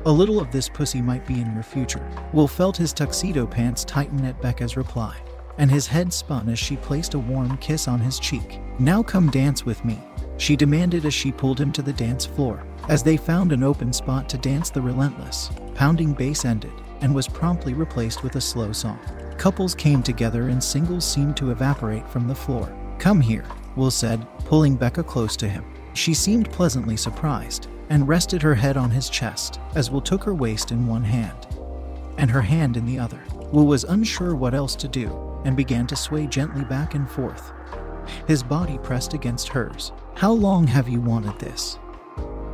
a 0.05 0.11
little 0.11 0.39
of 0.39 0.51
this 0.51 0.67
pussy 0.67 1.01
might 1.01 1.25
be 1.25 1.39
in 1.39 1.53
your 1.53 1.63
future. 1.63 2.05
Will 2.33 2.47
felt 2.47 2.75
his 2.75 2.93
tuxedo 2.93 3.45
pants 3.45 3.85
tighten 3.85 4.25
at 4.25 4.41
Becca's 4.41 4.75
reply, 4.75 5.15
and 5.57 5.71
his 5.71 5.87
head 5.87 6.11
spun 6.11 6.49
as 6.49 6.59
she 6.59 6.75
placed 6.77 7.13
a 7.13 7.19
warm 7.19 7.57
kiss 7.57 7.87
on 7.87 7.99
his 7.99 8.19
cheek. 8.19 8.59
Now 8.79 9.03
come 9.03 9.29
dance 9.29 9.65
with 9.65 9.85
me, 9.85 9.99
she 10.37 10.55
demanded 10.55 11.05
as 11.05 11.13
she 11.13 11.31
pulled 11.31 11.59
him 11.59 11.71
to 11.73 11.81
the 11.81 11.93
dance 11.93 12.25
floor. 12.25 12.65
As 12.89 13.03
they 13.03 13.17
found 13.17 13.51
an 13.51 13.63
open 13.63 13.93
spot 13.93 14.27
to 14.29 14.37
dance, 14.37 14.69
the 14.69 14.81
relentless, 14.81 15.51
pounding 15.75 16.13
bass 16.13 16.43
ended 16.43 16.73
and 17.01 17.13
was 17.13 17.27
promptly 17.27 17.73
replaced 17.73 18.23
with 18.23 18.35
a 18.35 18.41
slow 18.41 18.71
song. 18.71 18.99
Couples 19.37 19.75
came 19.75 20.01
together 20.01 20.47
and 20.49 20.63
singles 20.63 21.05
seemed 21.05 21.37
to 21.37 21.51
evaporate 21.51 22.07
from 22.09 22.27
the 22.27 22.35
floor. 22.35 22.73
Come 22.97 23.19
here, 23.21 23.45
Will 23.75 23.91
said, 23.91 24.25
pulling 24.45 24.75
Becca 24.75 25.03
close 25.03 25.35
to 25.37 25.49
him. 25.49 25.65
She 25.93 26.13
seemed 26.13 26.51
pleasantly 26.51 26.97
surprised 26.97 27.67
and 27.89 28.07
rested 28.07 28.41
her 28.41 28.55
head 28.55 28.77
on 28.77 28.89
his 28.89 29.09
chest 29.09 29.59
as 29.75 29.91
Will 29.91 30.01
took 30.01 30.23
her 30.23 30.33
waist 30.33 30.71
in 30.71 30.87
one 30.87 31.03
hand 31.03 31.47
and 32.17 32.29
her 32.29 32.41
hand 32.41 32.77
in 32.77 32.85
the 32.85 32.99
other. 32.99 33.23
Will 33.51 33.65
was 33.65 33.83
unsure 33.83 34.35
what 34.35 34.53
else 34.53 34.75
to 34.75 34.87
do 34.87 35.41
and 35.45 35.55
began 35.55 35.85
to 35.87 35.95
sway 35.95 36.27
gently 36.27 36.63
back 36.65 36.95
and 36.95 37.09
forth. 37.09 37.51
His 38.27 38.43
body 38.43 38.77
pressed 38.79 39.13
against 39.13 39.49
hers. 39.49 39.91
How 40.15 40.31
long 40.31 40.67
have 40.67 40.89
you 40.89 40.99
wanted 41.01 41.39
this? 41.39 41.79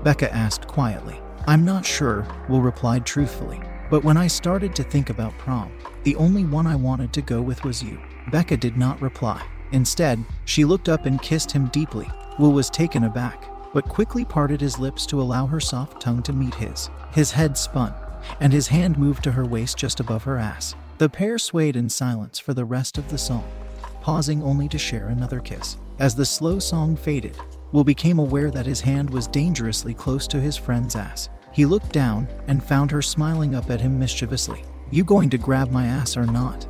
Becca 0.04 0.34
asked 0.34 0.68
quietly. 0.68 1.20
I'm 1.48 1.66
not 1.66 1.86
sure, 1.86 2.28
Will 2.48 2.62
replied 2.62 3.06
truthfully. 3.06 3.62
But 3.90 4.04
when 4.04 4.18
I 4.18 4.28
started 4.28 4.76
to 4.76 4.84
think 4.84 5.10
about 5.10 5.38
prom, 5.38 5.72
the 6.04 6.16
only 6.16 6.46
one 6.46 6.68
I 6.68 6.76
wanted 6.76 7.12
to 7.14 7.22
go 7.22 7.42
with 7.42 7.64
was 7.64 7.82
you. 7.82 8.00
Becca 8.32 8.58
did 8.58 8.78
not 8.78 9.02
reply. 9.02 9.44
Instead, 9.72 10.24
she 10.46 10.66
looked 10.66 10.90
up 10.90 11.06
and 11.06 11.22
kissed 11.22 11.52
him 11.52 11.68
deeply. 11.68 12.08
Will 12.40 12.54
was 12.54 12.70
taken 12.70 13.04
aback, 13.04 13.50
but 13.74 13.88
quickly 13.88 14.24
parted 14.26 14.62
his 14.62 14.80
lips 14.80 15.06
to 15.08 15.22
allow 15.22 15.46
her 15.46 15.60
soft 15.60 16.02
tongue 16.02 16.24
to 16.24 16.34
meet 16.34 16.56
his. 16.56 16.90
His 17.12 17.32
head 17.32 17.58
spun, 17.58 17.94
and 18.40 18.52
his 18.52 18.68
hand 18.68 18.98
moved 18.98 19.24
to 19.26 19.32
her 19.34 19.46
waist 19.46 19.78
just 19.78 20.00
above 20.00 20.24
her 20.24 20.38
ass. 20.38 20.74
The 20.98 21.10
pair 21.10 21.38
swayed 21.38 21.76
in 21.76 21.90
silence 21.90 22.40
for 22.40 22.54
the 22.54 22.66
rest 22.66 22.98
of 22.98 23.10
the 23.10 23.18
song, 23.18 23.48
pausing 24.02 24.42
only 24.42 24.70
to 24.70 24.78
share 24.78 25.10
another 25.10 25.42
kiss. 25.42 25.78
As 26.00 26.16
the 26.16 26.26
slow 26.26 26.60
song 26.60 26.96
faded, 26.96 27.38
Will 27.72 27.84
became 27.84 28.18
aware 28.18 28.50
that 28.52 28.66
his 28.66 28.82
hand 28.82 29.10
was 29.10 29.28
dangerously 29.28 29.94
close 29.94 30.28
to 30.28 30.40
his 30.40 30.58
friend's 30.58 30.96
ass. 30.96 31.30
He 31.52 31.66
looked 31.66 31.92
down 31.92 32.28
and 32.48 32.64
found 32.64 32.90
her 32.90 33.02
smiling 33.02 33.54
up 33.54 33.70
at 33.70 33.82
him 33.82 34.00
mischievously. 34.00 34.64
You 34.92 35.04
going 35.04 35.30
to 35.32 35.38
grab 35.38 35.72
my 35.72 35.86
ass 35.86 36.18
or 36.18 36.26
not? 36.26 36.66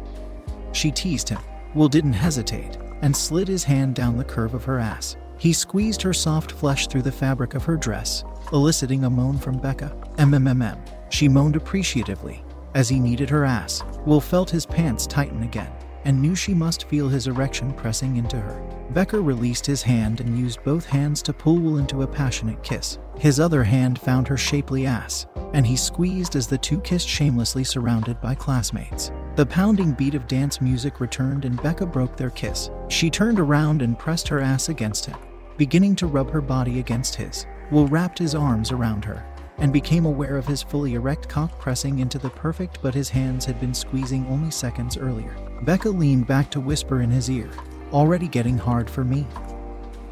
She 0.73 0.91
teased 0.91 1.29
him. 1.29 1.39
Will 1.73 1.87
didn't 1.87 2.13
hesitate 2.13 2.77
and 3.01 3.15
slid 3.15 3.47
his 3.47 3.63
hand 3.63 3.95
down 3.95 4.17
the 4.17 4.23
curve 4.23 4.53
of 4.53 4.65
her 4.65 4.79
ass. 4.79 5.15
He 5.39 5.53
squeezed 5.53 6.01
her 6.01 6.13
soft 6.13 6.51
flesh 6.51 6.87
through 6.87 7.03
the 7.03 7.11
fabric 7.11 7.55
of 7.55 7.63
her 7.63 7.77
dress, 7.77 8.25
eliciting 8.51 9.05
a 9.05 9.09
moan 9.09 9.37
from 9.37 9.57
Becca. 9.57 9.95
MMMM. 10.17 10.77
She 11.09 11.29
moaned 11.29 11.55
appreciatively. 11.55 12.43
As 12.75 12.89
he 12.89 12.99
kneaded 12.99 13.29
her 13.29 13.45
ass, 13.45 13.81
Will 14.05 14.21
felt 14.21 14.49
his 14.49 14.65
pants 14.65 15.07
tighten 15.07 15.43
again 15.43 15.71
and 16.05 16.21
knew 16.21 16.35
she 16.35 16.53
must 16.53 16.87
feel 16.87 17.09
his 17.09 17.27
erection 17.27 17.73
pressing 17.73 18.17
into 18.17 18.39
her. 18.39 18.61
Becca 18.91 19.19
released 19.19 19.65
his 19.65 19.81
hand 19.81 20.19
and 20.19 20.37
used 20.37 20.63
both 20.63 20.85
hands 20.85 21.21
to 21.21 21.33
pull 21.33 21.57
Will 21.57 21.77
into 21.77 22.01
a 22.01 22.07
passionate 22.07 22.61
kiss. 22.63 22.97
His 23.17 23.39
other 23.39 23.63
hand 23.63 23.99
found 23.99 24.27
her 24.27 24.37
shapely 24.37 24.85
ass, 24.85 25.27
and 25.53 25.65
he 25.65 25.75
squeezed 25.75 26.35
as 26.35 26.47
the 26.47 26.57
two 26.57 26.79
kissed 26.81 27.07
shamelessly 27.07 27.63
surrounded 27.63 28.19
by 28.21 28.33
classmates. 28.33 29.11
The 29.35 29.45
pounding 29.45 29.91
beat 29.91 30.15
of 30.15 30.27
dance 30.27 30.61
music 30.61 30.99
returned 30.99 31.45
and 31.45 31.61
Becca 31.61 31.85
broke 31.85 32.15
their 32.17 32.31
kiss. 32.31 32.71
She 32.87 33.09
turned 33.09 33.39
around 33.39 33.81
and 33.81 33.99
pressed 33.99 34.27
her 34.29 34.39
ass 34.39 34.69
against 34.69 35.05
him, 35.05 35.17
beginning 35.59 35.93
to 35.93 36.07
rub 36.07 36.31
her 36.31 36.39
body 36.39 36.79
against 36.79 37.13
his. 37.15 37.45
Will 37.69 37.85
wrapped 37.85 38.17
his 38.17 38.33
arms 38.33 38.71
around 38.71 39.03
her 39.03 39.25
and 39.57 39.73
became 39.73 40.05
aware 40.05 40.37
of 40.37 40.47
his 40.47 40.63
fully 40.63 40.93
erect 40.93 41.27
cock 41.27 41.59
pressing 41.59 41.99
into 41.99 42.17
the 42.17 42.29
perfect 42.29 42.81
but 42.81 42.95
his 42.95 43.09
hands 43.09 43.43
had 43.43 43.59
been 43.59 43.73
squeezing 43.73 44.25
only 44.27 44.49
seconds 44.51 44.97
earlier. 44.97 45.35
Becca 45.63 45.89
leaned 45.89 46.25
back 46.27 46.49
to 46.51 46.61
whisper 46.61 47.01
in 47.01 47.11
his 47.11 47.29
ear, 47.29 47.49
Already 47.91 48.27
getting 48.27 48.57
hard 48.57 48.89
for 48.89 49.03
me. 49.03 49.27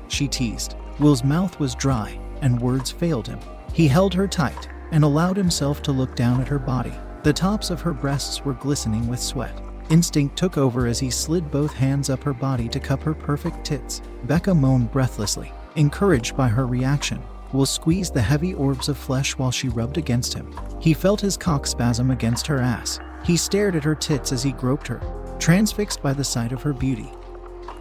She 0.10 0.28
teased. 0.28 0.76
Will's 1.00 1.24
mouth 1.24 1.60
was 1.60 1.76
dry, 1.76 2.20
and 2.42 2.60
words 2.60 2.92
failed 2.92 3.28
him. 3.28 3.40
He 3.72 3.88
held 3.88 4.14
her 4.16 4.28
tight 4.28 4.68
and 4.92 5.04
allowed 5.04 5.38
himself 5.38 5.82
to 5.84 5.92
look 5.92 6.16
down 6.16 6.42
at 6.42 6.48
her 6.48 6.60
body. 6.60 6.94
The 7.24 7.32
tops 7.32 7.70
of 7.70 7.82
her 7.82 7.94
breasts 7.94 8.44
were 8.44 8.54
glistening 8.54 9.08
with 9.08 9.20
sweat. 9.20 9.56
Instinct 9.90 10.36
took 10.36 10.58
over 10.58 10.86
as 10.86 11.00
he 11.00 11.10
slid 11.10 11.50
both 11.50 11.74
hands 11.74 12.10
up 12.10 12.24
her 12.24 12.34
body 12.34 12.68
to 12.70 12.80
cup 12.80 13.02
her 13.04 13.14
perfect 13.14 13.66
tits. 13.66 14.02
Becca 14.24 14.54
moaned 14.54 14.92
breathlessly, 14.92 15.52
encouraged 15.76 16.36
by 16.36 16.48
her 16.48 16.68
reaction. 16.68 17.22
Will 17.54 17.66
squeezed 17.66 18.14
the 18.14 18.22
heavy 18.22 18.54
orbs 18.54 18.90
of 18.90 18.98
flesh 18.98 19.38
while 19.38 19.52
she 19.52 19.70
rubbed 19.70 19.98
against 19.98 20.34
him. 20.34 20.54
He 20.82 20.94
felt 20.94 21.22
his 21.22 21.38
cock 21.38 21.66
spasm 21.66 22.12
against 22.12 22.48
her 22.48 22.60
ass. 22.60 23.00
He 23.24 23.38
stared 23.38 23.76
at 23.76 23.84
her 23.86 23.96
tits 23.96 24.34
as 24.34 24.44
he 24.44 24.52
groped 24.52 24.88
her, 24.88 25.02
transfixed 25.40 26.02
by 26.02 26.14
the 26.14 26.24
sight 26.24 26.52
of 26.52 26.62
her 26.64 26.74
beauty 26.74 27.12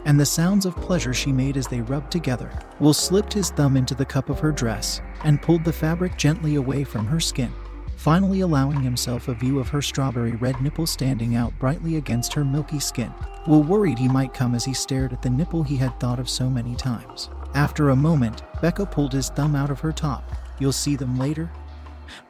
and 0.06 0.18
the 0.18 0.24
sounds 0.24 0.64
of 0.64 0.76
pleasure 0.76 1.12
she 1.12 1.32
made 1.32 1.56
as 1.56 1.66
they 1.66 1.80
rubbed 1.80 2.12
together. 2.12 2.50
Will 2.78 2.94
slipped 2.94 3.32
his 3.32 3.50
thumb 3.50 3.76
into 3.76 3.94
the 3.94 4.04
cup 4.04 4.30
of 4.30 4.38
her 4.38 4.52
dress 4.52 5.00
and 5.24 5.42
pulled 5.42 5.64
the 5.64 5.72
fabric 5.72 6.16
gently 6.16 6.54
away 6.54 6.84
from 6.84 7.06
her 7.06 7.18
skin, 7.18 7.52
finally 7.96 8.40
allowing 8.40 8.80
himself 8.80 9.28
a 9.28 9.34
view 9.34 9.58
of 9.58 9.68
her 9.68 9.82
strawberry 9.82 10.32
red 10.32 10.60
nipple 10.60 10.86
standing 10.86 11.34
out 11.34 11.58
brightly 11.58 11.96
against 11.96 12.32
her 12.32 12.44
milky 12.44 12.78
skin. 12.78 13.12
Will 13.46 13.62
worried 13.62 13.98
he 13.98 14.08
might 14.08 14.34
come 14.34 14.54
as 14.54 14.64
he 14.64 14.74
stared 14.74 15.12
at 15.12 15.22
the 15.22 15.30
nipple 15.30 15.62
he 15.62 15.76
had 15.76 15.98
thought 15.98 16.20
of 16.20 16.28
so 16.28 16.48
many 16.48 16.74
times. 16.76 17.30
After 17.54 17.88
a 17.88 17.96
moment, 17.96 18.42
Becca 18.60 18.86
pulled 18.86 19.12
his 19.12 19.30
thumb 19.30 19.56
out 19.56 19.70
of 19.70 19.80
her 19.80 19.92
top. 19.92 20.30
You'll 20.58 20.72
see 20.72 20.96
them 20.96 21.18
later? 21.18 21.50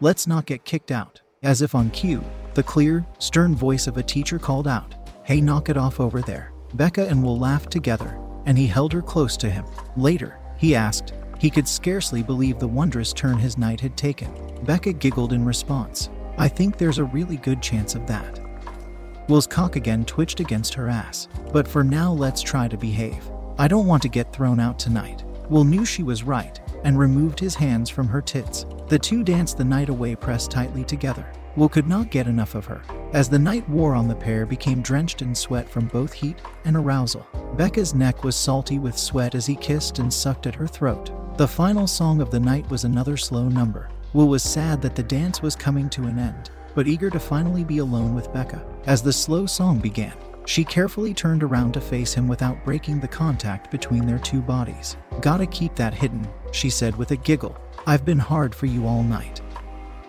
Let's 0.01 0.27
not 0.27 0.47
get 0.47 0.65
kicked 0.65 0.91
out. 0.91 1.21
As 1.43 1.63
if 1.63 1.75
on 1.75 1.91
cue, 1.91 2.25
the 2.55 2.63
clear, 2.63 3.05
stern 3.19 3.55
voice 3.55 3.87
of 3.87 3.97
a 3.97 4.03
teacher 4.03 4.39
called 4.39 4.67
out, 4.67 4.95
Hey, 5.25 5.41
knock 5.41 5.69
it 5.69 5.77
off 5.77 6.01
over 6.01 6.23
there. 6.23 6.53
Becca 6.75 7.09
and 7.09 7.23
Will 7.23 7.39
laughed 7.39 7.71
together, 7.71 8.19
and 8.47 8.57
he 8.57 8.67
held 8.67 8.93
her 8.93 9.03
close 9.03 9.37
to 9.39 9.51
him. 9.51 9.65
Later, 9.97 10.39
he 10.57 10.75
asked, 10.75 11.13
he 11.39 11.51
could 11.51 11.69
scarcely 11.69 12.23
believe 12.23 12.59
the 12.59 12.69
wondrous 12.69 13.13
turn 13.13 13.39
his 13.39 13.59
night 13.59 13.81
had 13.81 13.97
taken. 13.97 14.33
Becca 14.65 14.95
giggled 14.95 15.33
in 15.33 15.45
response. 15.45 16.09
I 16.39 16.49
think 16.49 16.77
there's 16.77 16.99
a 16.99 17.05
really 17.05 17.37
good 17.37 17.63
chance 17.63 17.95
of 17.95 18.07
that. 18.07 18.41
Will's 19.29 19.47
cock 19.47 19.77
again 19.77 20.05
twitched 20.05 20.41
against 20.41 20.75
her 20.75 20.89
ass. 20.89 21.29
But 21.53 21.67
for 21.67 21.83
now, 21.83 22.13
let's 22.13 22.43
try 22.43 22.69
to 22.69 22.77
behave. 22.77 23.29
I 23.59 23.69
don't 23.69 23.87
want 23.87 24.03
to 24.03 24.09
get 24.09 24.33
thrown 24.33 24.61
out 24.61 24.79
tonight. 24.79 25.25
Will 25.49 25.65
knew 25.65 25.85
she 25.85 26.03
was 26.03 26.23
right 26.23 26.61
and 26.85 26.99
removed 26.99 27.41
his 27.41 27.55
hands 27.55 27.91
from 27.91 28.07
her 28.09 28.23
tits. 28.23 28.67
The 28.89 28.99
two 28.99 29.25
danced 29.25 29.59
the 29.59 29.65
night 29.65 29.89
away 29.89 30.15
pressed 30.15 30.51
tightly 30.51 30.85
together. 30.85 31.27
Will 31.57 31.69
could 31.69 31.89
not 31.89 32.11
get 32.11 32.27
enough 32.27 32.55
of 32.55 32.67
her. 32.67 32.83
As 33.13 33.29
the 33.29 33.39
night 33.39 33.69
wore 33.69 33.95
on, 33.95 34.09
the 34.09 34.15
pair 34.15 34.45
became 34.45 34.83
drenched 34.83 35.23
in 35.23 35.35
sweat 35.35 35.69
from 35.69 35.87
both 35.87 36.13
heat 36.13 36.39
and 36.65 36.77
arousal. 36.77 37.27
Becca's 37.57 37.95
neck 37.95 38.25
was 38.25 38.37
salty 38.37 38.79
with 38.79 38.99
sweat 38.99 39.35
as 39.35 39.47
he 39.47 39.57
kissed 39.57 39.99
and 39.99 40.13
sucked 40.13 40.47
at 40.47 40.55
her 40.55 40.67
throat. 40.67 41.11
The 41.37 41.47
final 41.47 41.87
song 41.87 42.23
of 42.23 42.31
the 42.31 42.41
night 42.41 42.67
was 42.71 42.85
another 42.85 43.19
slow 43.19 43.47
number. 43.51 43.91
Will 44.15 44.27
was 44.27 44.43
sad 44.43 44.81
that 44.81 44.97
the 44.97 45.03
dance 45.03 45.43
was 45.43 45.55
coming 45.55 45.91
to 45.91 46.05
an 46.05 46.19
end, 46.19 46.49
but 46.75 46.89
eager 46.89 47.11
to 47.11 47.21
finally 47.21 47.63
be 47.63 47.77
alone 47.77 48.15
with 48.15 48.33
Becca. 48.33 48.65
As 48.87 49.03
the 49.03 49.13
slow 49.13 49.45
song 49.45 49.79
began, 49.79 50.15
she 50.47 50.65
carefully 50.65 51.13
turned 51.13 51.43
around 51.43 51.73
to 51.73 51.81
face 51.83 52.15
him 52.15 52.27
without 52.27 52.65
breaking 52.65 53.01
the 53.01 53.09
contact 53.09 53.71
between 53.71 54.07
their 54.07 54.19
two 54.19 54.41
bodies. 54.41 54.97
Gotta 55.21 55.45
keep 55.45 55.75
that 55.75 55.93
hidden, 55.93 56.27
she 56.53 56.71
said 56.71 56.97
with 56.97 57.11
a 57.11 57.17
giggle. 57.17 57.55
I've 57.87 58.07
been 58.07 58.19
hard 58.19 58.55
for 58.55 58.65
you 58.65 58.87
all 58.87 59.03
night. 59.03 59.43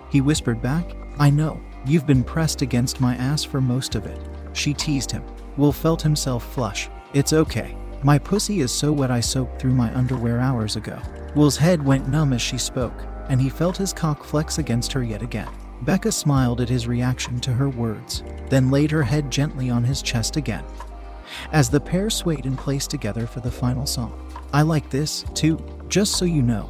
He 0.09 0.21
whispered 0.21 0.61
back, 0.61 0.95
I 1.19 1.29
know, 1.29 1.59
you've 1.85 2.07
been 2.07 2.23
pressed 2.23 2.61
against 2.61 3.01
my 3.01 3.15
ass 3.15 3.43
for 3.43 3.59
most 3.59 3.95
of 3.95 4.05
it. 4.05 4.21
She 4.53 4.73
teased 4.73 5.11
him. 5.11 5.25
Will 5.57 5.73
felt 5.73 6.01
himself 6.01 6.53
flush. 6.53 6.89
It's 7.13 7.33
okay. 7.33 7.75
My 8.07 8.17
pussy 8.17 8.61
is 8.61 8.71
so 8.71 8.93
wet 8.93 9.11
I 9.11 9.19
soaked 9.19 9.59
through 9.59 9.73
my 9.73 9.93
underwear 9.93 10.39
hours 10.39 10.77
ago. 10.77 10.97
Will's 11.35 11.57
head 11.57 11.83
went 11.83 12.07
numb 12.07 12.31
as 12.31 12.41
she 12.41 12.57
spoke, 12.57 12.93
and 13.27 13.41
he 13.41 13.49
felt 13.49 13.75
his 13.75 13.91
cock 13.91 14.23
flex 14.23 14.59
against 14.59 14.93
her 14.93 15.03
yet 15.03 15.21
again. 15.21 15.49
Becca 15.81 16.13
smiled 16.13 16.61
at 16.61 16.69
his 16.69 16.87
reaction 16.87 17.37
to 17.41 17.51
her 17.51 17.67
words, 17.67 18.23
then 18.49 18.71
laid 18.71 18.91
her 18.91 19.03
head 19.03 19.29
gently 19.29 19.69
on 19.69 19.83
his 19.83 20.01
chest 20.01 20.37
again. 20.37 20.63
As 21.51 21.69
the 21.69 21.81
pair 21.81 22.09
swayed 22.09 22.45
in 22.45 22.55
place 22.55 22.87
together 22.87 23.27
for 23.27 23.41
the 23.41 23.51
final 23.51 23.85
song. 23.85 24.17
I 24.53 24.61
like 24.61 24.89
this, 24.89 25.25
too, 25.33 25.61
just 25.89 26.15
so 26.15 26.23
you 26.23 26.41
know. 26.41 26.69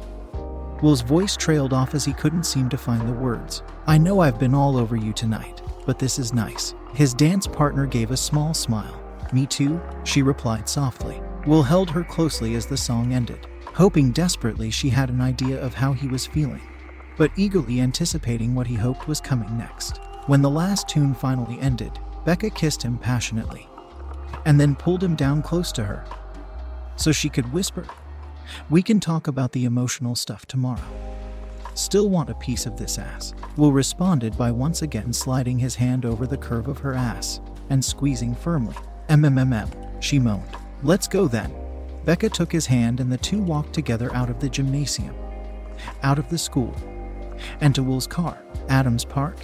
Will's 0.82 1.02
voice 1.02 1.36
trailed 1.36 1.72
off 1.72 1.94
as 1.94 2.04
he 2.04 2.14
couldn't 2.14 2.46
seem 2.46 2.68
to 2.70 2.76
find 2.76 3.08
the 3.08 3.12
words. 3.12 3.62
I 3.86 3.96
know 3.96 4.18
I've 4.18 4.40
been 4.40 4.56
all 4.56 4.76
over 4.76 4.96
you 4.96 5.12
tonight, 5.12 5.62
but 5.86 6.00
this 6.00 6.18
is 6.18 6.34
nice. 6.34 6.74
His 6.94 7.14
dance 7.14 7.46
partner 7.46 7.86
gave 7.86 8.10
a 8.10 8.16
small 8.16 8.54
smile. 8.54 9.04
Me 9.32 9.46
too, 9.46 9.80
she 10.04 10.22
replied 10.22 10.68
softly. 10.68 11.20
Will 11.46 11.62
held 11.62 11.90
her 11.90 12.04
closely 12.04 12.54
as 12.54 12.66
the 12.66 12.76
song 12.76 13.12
ended, 13.12 13.46
hoping 13.66 14.12
desperately 14.12 14.70
she 14.70 14.88
had 14.88 15.10
an 15.10 15.20
idea 15.20 15.60
of 15.60 15.74
how 15.74 15.92
he 15.92 16.08
was 16.08 16.26
feeling, 16.26 16.62
but 17.16 17.30
eagerly 17.36 17.80
anticipating 17.80 18.54
what 18.54 18.66
he 18.66 18.74
hoped 18.74 19.08
was 19.08 19.20
coming 19.20 19.56
next. 19.56 19.98
When 20.26 20.42
the 20.42 20.50
last 20.50 20.88
tune 20.88 21.14
finally 21.14 21.58
ended, 21.60 21.98
Becca 22.24 22.50
kissed 22.50 22.82
him 22.82 22.98
passionately, 22.98 23.68
and 24.44 24.60
then 24.60 24.76
pulled 24.76 25.02
him 25.02 25.14
down 25.14 25.42
close 25.42 25.72
to 25.72 25.84
her 25.84 26.04
so 26.98 27.12
she 27.12 27.28
could 27.28 27.52
whisper, 27.52 27.86
we 28.68 28.82
can 28.82 29.00
talk 29.00 29.28
about 29.28 29.52
the 29.52 29.64
emotional 29.64 30.14
stuff 30.14 30.46
tomorrow. 30.46 30.82
Still 31.74 32.10
want 32.10 32.30
a 32.30 32.34
piece 32.34 32.66
of 32.66 32.76
this 32.76 32.98
ass? 32.98 33.34
Will 33.56 33.72
responded 33.72 34.36
by 34.36 34.50
once 34.50 34.82
again 34.82 35.12
sliding 35.12 35.58
his 35.58 35.76
hand 35.76 36.04
over 36.04 36.26
the 36.26 36.36
curve 36.36 36.66
of 36.66 36.78
her 36.78 36.94
ass 36.94 37.40
and 37.70 37.84
squeezing 37.84 38.34
firmly. 38.34 38.74
MMMM, 39.08 40.02
she 40.02 40.18
moaned. 40.18 40.56
Let's 40.82 41.08
go 41.08 41.28
then. 41.28 41.52
Becca 42.04 42.28
took 42.28 42.52
his 42.52 42.66
hand 42.66 43.00
and 43.00 43.10
the 43.10 43.18
two 43.18 43.40
walked 43.40 43.72
together 43.72 44.14
out 44.14 44.30
of 44.30 44.38
the 44.38 44.48
gymnasium, 44.48 45.14
out 46.02 46.18
of 46.18 46.28
the 46.28 46.38
school, 46.38 46.74
and 47.60 47.74
to 47.74 47.82
Will's 47.82 48.06
car. 48.06 48.38
Adams 48.68 49.04
Park? 49.04 49.38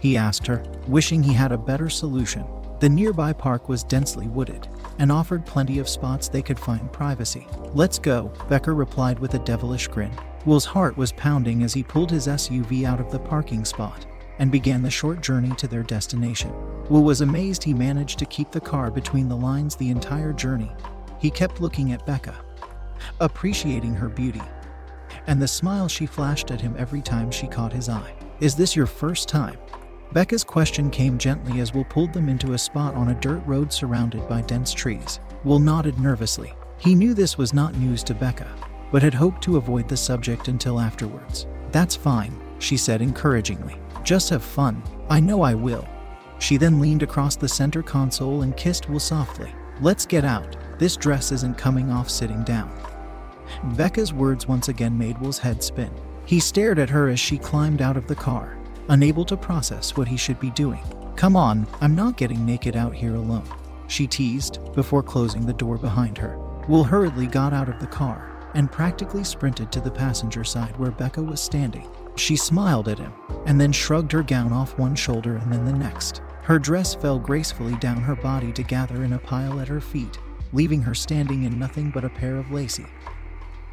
He 0.00 0.16
asked 0.16 0.46
her, 0.46 0.62
wishing 0.86 1.22
he 1.22 1.32
had 1.32 1.52
a 1.52 1.58
better 1.58 1.88
solution. 1.88 2.44
The 2.80 2.88
nearby 2.90 3.32
park 3.32 3.70
was 3.70 3.82
densely 3.82 4.28
wooded, 4.28 4.68
and 4.98 5.10
offered 5.10 5.46
plenty 5.46 5.78
of 5.78 5.88
spots 5.88 6.28
they 6.28 6.42
could 6.42 6.60
find 6.60 6.92
privacy. 6.92 7.46
Let's 7.72 7.98
go, 7.98 8.32
Becca 8.50 8.72
replied 8.72 9.18
with 9.18 9.32
a 9.34 9.38
devilish 9.40 9.88
grin. 9.88 10.12
Will's 10.44 10.66
heart 10.66 10.96
was 10.96 11.12
pounding 11.12 11.62
as 11.62 11.72
he 11.72 11.82
pulled 11.82 12.10
his 12.10 12.26
SUV 12.26 12.84
out 12.84 13.00
of 13.00 13.10
the 13.10 13.18
parking 13.18 13.64
spot 13.64 14.06
and 14.38 14.52
began 14.52 14.82
the 14.82 14.90
short 14.90 15.20
journey 15.20 15.54
to 15.56 15.68
their 15.68 15.82
destination. 15.82 16.52
Will 16.88 17.02
was 17.02 17.20
amazed 17.20 17.64
he 17.64 17.74
managed 17.74 18.18
to 18.18 18.26
keep 18.26 18.50
the 18.50 18.60
car 18.60 18.90
between 18.90 19.28
the 19.28 19.36
lines 19.36 19.76
the 19.76 19.90
entire 19.90 20.32
journey. 20.32 20.70
He 21.18 21.30
kept 21.30 21.60
looking 21.60 21.92
at 21.92 22.06
Becca, 22.06 22.36
appreciating 23.20 23.94
her 23.94 24.08
beauty, 24.08 24.42
and 25.26 25.40
the 25.40 25.48
smile 25.48 25.88
she 25.88 26.06
flashed 26.06 26.50
at 26.50 26.60
him 26.60 26.74
every 26.78 27.02
time 27.02 27.30
she 27.30 27.46
caught 27.46 27.72
his 27.72 27.88
eye. 27.88 28.14
Is 28.40 28.54
this 28.54 28.76
your 28.76 28.86
first 28.86 29.28
time? 29.28 29.58
Becca's 30.12 30.44
question 30.44 30.90
came 30.90 31.18
gently 31.18 31.60
as 31.60 31.74
Will 31.74 31.84
pulled 31.84 32.12
them 32.12 32.28
into 32.28 32.52
a 32.52 32.58
spot 32.58 32.94
on 32.94 33.08
a 33.08 33.20
dirt 33.20 33.42
road 33.46 33.72
surrounded 33.72 34.28
by 34.28 34.42
dense 34.42 34.72
trees. 34.72 35.20
Will 35.44 35.58
nodded 35.58 35.98
nervously. 35.98 36.52
He 36.78 36.94
knew 36.94 37.14
this 37.14 37.38
was 37.38 37.52
not 37.52 37.76
news 37.76 38.04
to 38.04 38.14
Becca, 38.14 38.48
but 38.92 39.02
had 39.02 39.14
hoped 39.14 39.42
to 39.42 39.56
avoid 39.56 39.88
the 39.88 39.96
subject 39.96 40.48
until 40.48 40.78
afterwards. 40.78 41.46
That's 41.72 41.96
fine, 41.96 42.38
she 42.58 42.76
said 42.76 43.02
encouragingly. 43.02 43.76
Just 44.06 44.30
have 44.30 44.44
fun. 44.44 44.84
I 45.10 45.18
know 45.18 45.42
I 45.42 45.54
will. 45.54 45.84
She 46.38 46.56
then 46.58 46.78
leaned 46.78 47.02
across 47.02 47.34
the 47.34 47.48
center 47.48 47.82
console 47.82 48.42
and 48.42 48.56
kissed 48.56 48.88
Will 48.88 49.00
softly. 49.00 49.52
Let's 49.80 50.06
get 50.06 50.24
out. 50.24 50.56
This 50.78 50.96
dress 50.96 51.32
isn't 51.32 51.58
coming 51.58 51.90
off 51.90 52.08
sitting 52.08 52.44
down. 52.44 52.70
Becca's 53.76 54.12
words 54.12 54.46
once 54.46 54.68
again 54.68 54.96
made 54.96 55.20
Will's 55.20 55.40
head 55.40 55.60
spin. 55.60 55.90
He 56.24 56.38
stared 56.38 56.78
at 56.78 56.88
her 56.88 57.08
as 57.08 57.18
she 57.18 57.36
climbed 57.36 57.82
out 57.82 57.96
of 57.96 58.06
the 58.06 58.14
car, 58.14 58.56
unable 58.90 59.24
to 59.24 59.36
process 59.36 59.96
what 59.96 60.06
he 60.06 60.16
should 60.16 60.38
be 60.38 60.50
doing. 60.50 60.84
Come 61.16 61.34
on, 61.34 61.66
I'm 61.80 61.96
not 61.96 62.16
getting 62.16 62.46
naked 62.46 62.76
out 62.76 62.94
here 62.94 63.16
alone, 63.16 63.48
she 63.88 64.06
teased 64.06 64.60
before 64.74 65.02
closing 65.02 65.44
the 65.44 65.52
door 65.52 65.78
behind 65.78 66.16
her. 66.18 66.38
Will 66.68 66.84
hurriedly 66.84 67.26
got 67.26 67.52
out 67.52 67.68
of 67.68 67.80
the 67.80 67.88
car 67.88 68.50
and 68.54 68.70
practically 68.70 69.24
sprinted 69.24 69.72
to 69.72 69.80
the 69.80 69.90
passenger 69.90 70.44
side 70.44 70.76
where 70.76 70.92
Becca 70.92 71.22
was 71.22 71.40
standing. 71.40 71.88
She 72.16 72.36
smiled 72.36 72.88
at 72.88 72.98
him 72.98 73.12
and 73.46 73.60
then 73.60 73.72
shrugged 73.72 74.12
her 74.12 74.22
gown 74.22 74.52
off 74.52 74.78
one 74.78 74.94
shoulder 74.94 75.36
and 75.36 75.52
then 75.52 75.64
the 75.64 75.72
next. 75.72 76.22
Her 76.42 76.58
dress 76.58 76.94
fell 76.94 77.18
gracefully 77.18 77.76
down 77.76 77.98
her 77.98 78.16
body 78.16 78.52
to 78.52 78.62
gather 78.62 79.04
in 79.04 79.12
a 79.12 79.18
pile 79.18 79.60
at 79.60 79.68
her 79.68 79.80
feet, 79.80 80.18
leaving 80.52 80.82
her 80.82 80.94
standing 80.94 81.44
in 81.44 81.58
nothing 81.58 81.90
but 81.90 82.04
a 82.04 82.08
pair 82.08 82.36
of 82.36 82.50
lacy, 82.50 82.86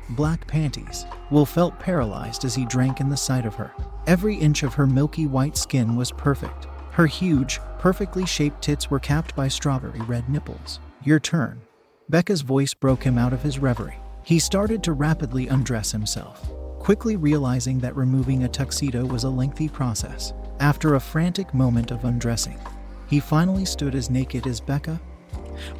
black 0.09 0.45
panties. 0.47 1.05
Will 1.31 1.45
felt 1.45 1.79
paralyzed 1.79 2.45
as 2.45 2.55
he 2.55 2.65
drank 2.65 2.99
in 2.99 3.09
the 3.09 3.17
sight 3.17 3.45
of 3.45 3.55
her. 3.55 3.73
Every 4.07 4.35
inch 4.35 4.63
of 4.63 4.73
her 4.73 4.87
milky 4.87 5.25
white 5.27 5.57
skin 5.57 5.95
was 5.95 6.11
perfect. 6.11 6.67
Her 6.91 7.07
huge, 7.07 7.59
perfectly 7.79 8.25
shaped 8.25 8.61
tits 8.61 8.89
were 8.89 8.99
capped 8.99 9.35
by 9.35 9.47
strawberry 9.47 10.01
red 10.01 10.29
nipples. 10.29 10.79
Your 11.03 11.19
turn. 11.19 11.61
Becca's 12.09 12.41
voice 12.41 12.73
broke 12.73 13.03
him 13.03 13.17
out 13.17 13.33
of 13.33 13.41
his 13.41 13.59
reverie. 13.59 13.97
He 14.23 14.39
started 14.39 14.83
to 14.83 14.93
rapidly 14.93 15.47
undress 15.47 15.91
himself, 15.91 16.49
quickly 16.83 17.15
realizing 17.15 17.79
that 17.79 17.95
removing 17.95 18.43
a 18.43 18.49
tuxedo 18.49 19.05
was 19.05 19.23
a 19.23 19.29
lengthy 19.29 19.69
process. 19.69 20.33
After 20.59 20.95
a 20.95 20.99
frantic 20.99 21.53
moment 21.53 21.91
of 21.91 22.03
undressing, 22.03 22.59
he 23.07 23.21
finally 23.21 23.63
stood 23.63 23.95
as 23.95 24.09
naked 24.09 24.45
as 24.47 24.59
Becca 24.59 24.99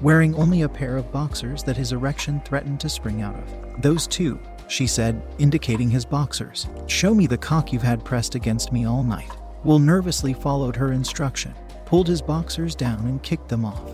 wearing 0.02 0.34
only 0.36 0.62
a 0.62 0.70
pair 0.70 0.96
of 0.96 1.12
boxers 1.12 1.62
that 1.64 1.76
his 1.76 1.92
erection 1.92 2.42
threatened 2.46 2.80
to 2.80 2.88
spring 2.88 3.22
out 3.22 3.36
of. 3.36 3.82
Those 3.82 4.08
two, 4.08 4.40
she 4.70 4.88
said, 4.88 5.22
indicating 5.40 5.90
his 5.90 6.06
boxers. 6.06 6.68
Show 6.88 7.14
me 7.14 7.28
the 7.28 7.38
cock 7.38 7.74
you've 7.74 7.82
had 7.82 8.06
pressed 8.06 8.36
against 8.36 8.72
me 8.72 8.86
all 8.86 9.04
night. 9.04 9.32
Will 9.66 9.80
nervously 9.80 10.34
followed 10.34 10.76
her 10.78 10.94
instruction, 10.94 11.54
pulled 11.86 12.08
his 12.08 12.22
boxers 12.22 12.76
down, 12.76 13.06
and 13.08 13.22
kicked 13.24 13.50
them 13.50 13.66
off. 13.66 13.92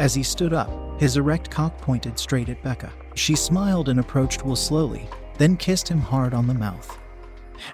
As 0.00 0.14
he 0.14 0.24
stood 0.24 0.52
up, 0.52 1.00
his 1.00 1.16
erect 1.16 1.48
cock 1.48 1.78
pointed 1.78 2.18
straight 2.18 2.48
at 2.48 2.62
Becca. 2.64 2.92
She 3.14 3.36
smiled 3.36 3.88
and 3.88 4.00
approached 4.00 4.44
Will 4.44 4.56
slowly, 4.56 5.08
then 5.38 5.56
kissed 5.56 5.88
him 5.88 6.00
hard 6.00 6.34
on 6.34 6.46
the 6.46 6.54
mouth. 6.54 6.98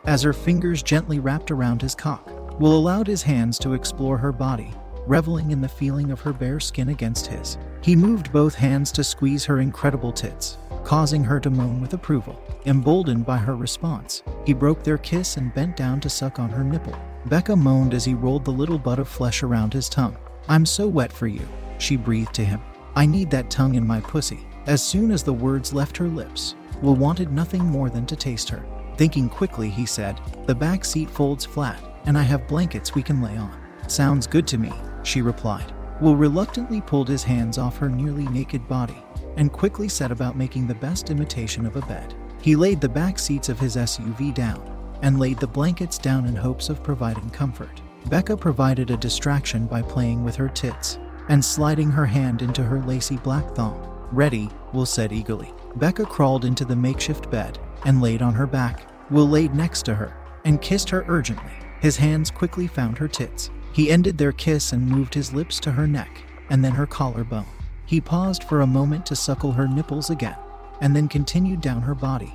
As 0.06 0.22
her 0.22 0.32
fingers 0.32 0.82
gently 0.82 1.18
wrapped 1.18 1.50
around 1.50 1.82
his 1.82 1.94
cock, 1.94 2.30
Will 2.60 2.76
allowed 2.76 3.06
his 3.06 3.22
hands 3.22 3.58
to 3.58 3.74
explore 3.74 4.16
her 4.16 4.32
body, 4.32 4.72
reveling 5.06 5.50
in 5.50 5.60
the 5.60 5.68
feeling 5.68 6.10
of 6.10 6.20
her 6.20 6.32
bare 6.32 6.60
skin 6.60 6.90
against 6.90 7.26
his. 7.26 7.58
He 7.82 7.96
moved 7.96 8.32
both 8.32 8.54
hands 8.54 8.92
to 8.92 9.04
squeeze 9.04 9.44
her 9.44 9.60
incredible 9.60 10.12
tits, 10.12 10.56
causing 10.84 11.24
her 11.24 11.40
to 11.40 11.50
moan 11.50 11.80
with 11.80 11.94
approval. 11.94 12.40
Emboldened 12.66 13.26
by 13.26 13.36
her 13.38 13.56
response, 13.56 14.22
he 14.46 14.54
broke 14.54 14.82
their 14.82 14.98
kiss 14.98 15.36
and 15.36 15.52
bent 15.54 15.76
down 15.76 16.00
to 16.00 16.08
suck 16.08 16.38
on 16.38 16.48
her 16.50 16.64
nipple. 16.64 16.96
Becca 17.26 17.56
moaned 17.56 17.92
as 17.92 18.04
he 18.04 18.14
rolled 18.14 18.44
the 18.44 18.50
little 18.50 18.78
bud 18.78 18.98
of 18.98 19.08
flesh 19.08 19.42
around 19.42 19.72
his 19.72 19.88
tongue. 19.88 20.16
I'm 20.48 20.64
so 20.64 20.86
wet 20.86 21.12
for 21.12 21.26
you, 21.26 21.46
she 21.78 21.96
breathed 21.96 22.34
to 22.34 22.44
him. 22.44 22.60
I 22.94 23.06
need 23.06 23.30
that 23.30 23.50
tongue 23.50 23.74
in 23.74 23.86
my 23.86 24.00
pussy. 24.00 24.46
As 24.66 24.82
soon 24.82 25.10
as 25.10 25.22
the 25.22 25.32
words 25.32 25.74
left 25.74 25.96
her 25.96 26.08
lips, 26.08 26.54
Will 26.82 26.94
wanted 26.94 27.32
nothing 27.32 27.64
more 27.64 27.90
than 27.90 28.06
to 28.06 28.16
taste 28.16 28.48
her. 28.48 28.64
Thinking 28.96 29.28
quickly, 29.28 29.70
he 29.70 29.86
said, 29.86 30.20
The 30.46 30.54
back 30.54 30.84
seat 30.84 31.10
folds 31.10 31.44
flat, 31.44 31.82
and 32.06 32.16
I 32.16 32.22
have 32.22 32.48
blankets 32.48 32.94
we 32.94 33.02
can 33.02 33.20
lay 33.20 33.36
on. 33.36 33.60
Sounds 33.88 34.26
good 34.26 34.46
to 34.48 34.58
me, 34.58 34.72
she 35.02 35.22
replied. 35.22 35.72
Will 36.00 36.16
reluctantly 36.16 36.80
pulled 36.80 37.08
his 37.08 37.22
hands 37.22 37.58
off 37.58 37.78
her 37.78 37.88
nearly 37.88 38.26
naked 38.26 38.66
body 38.68 38.96
and 39.36 39.52
quickly 39.52 39.88
set 39.88 40.12
about 40.12 40.36
making 40.36 40.66
the 40.66 40.74
best 40.74 41.10
imitation 41.10 41.66
of 41.66 41.76
a 41.76 41.82
bed. 41.82 42.14
He 42.40 42.56
laid 42.56 42.80
the 42.80 42.88
back 42.88 43.18
seats 43.18 43.48
of 43.48 43.58
his 43.58 43.76
SUV 43.76 44.34
down 44.34 44.70
and 45.02 45.18
laid 45.18 45.38
the 45.38 45.46
blankets 45.46 45.98
down 45.98 46.26
in 46.26 46.36
hopes 46.36 46.68
of 46.68 46.82
providing 46.82 47.30
comfort. 47.30 47.80
Becca 48.06 48.36
provided 48.36 48.90
a 48.90 48.96
distraction 48.96 49.66
by 49.66 49.82
playing 49.82 50.24
with 50.24 50.36
her 50.36 50.48
tits 50.48 50.98
and 51.28 51.44
sliding 51.44 51.90
her 51.90 52.06
hand 52.06 52.42
into 52.42 52.62
her 52.62 52.82
lacy 52.82 53.16
black 53.16 53.54
thong. 53.54 54.08
Ready, 54.12 54.50
Will 54.74 54.86
said 54.86 55.12
eagerly. 55.12 55.54
Becca 55.76 56.04
crawled 56.04 56.44
into 56.44 56.64
the 56.64 56.76
makeshift 56.76 57.30
bed 57.30 57.58
and 57.86 58.02
laid 58.02 58.20
on 58.20 58.34
her 58.34 58.46
back. 58.46 58.86
Will 59.10 59.28
laid 59.28 59.54
next 59.54 59.84
to 59.84 59.94
her 59.94 60.16
and 60.44 60.60
kissed 60.60 60.90
her 60.90 61.04
urgently. 61.08 61.52
His 61.80 61.96
hands 61.96 62.30
quickly 62.30 62.66
found 62.66 62.98
her 62.98 63.08
tits 63.08 63.50
he 63.74 63.90
ended 63.90 64.16
their 64.16 64.30
kiss 64.30 64.72
and 64.72 64.86
moved 64.86 65.12
his 65.14 65.32
lips 65.32 65.58
to 65.58 65.72
her 65.72 65.88
neck 65.88 66.22
and 66.48 66.64
then 66.64 66.72
her 66.72 66.86
collarbone. 66.86 67.46
He 67.86 68.00
paused 68.00 68.44
for 68.44 68.60
a 68.60 68.66
moment 68.66 69.04
to 69.06 69.16
suckle 69.16 69.50
her 69.50 69.66
nipples 69.66 70.10
again, 70.10 70.36
and 70.80 70.94
then 70.94 71.08
continued 71.08 71.60
down 71.60 71.82
her 71.82 71.94
body, 71.94 72.32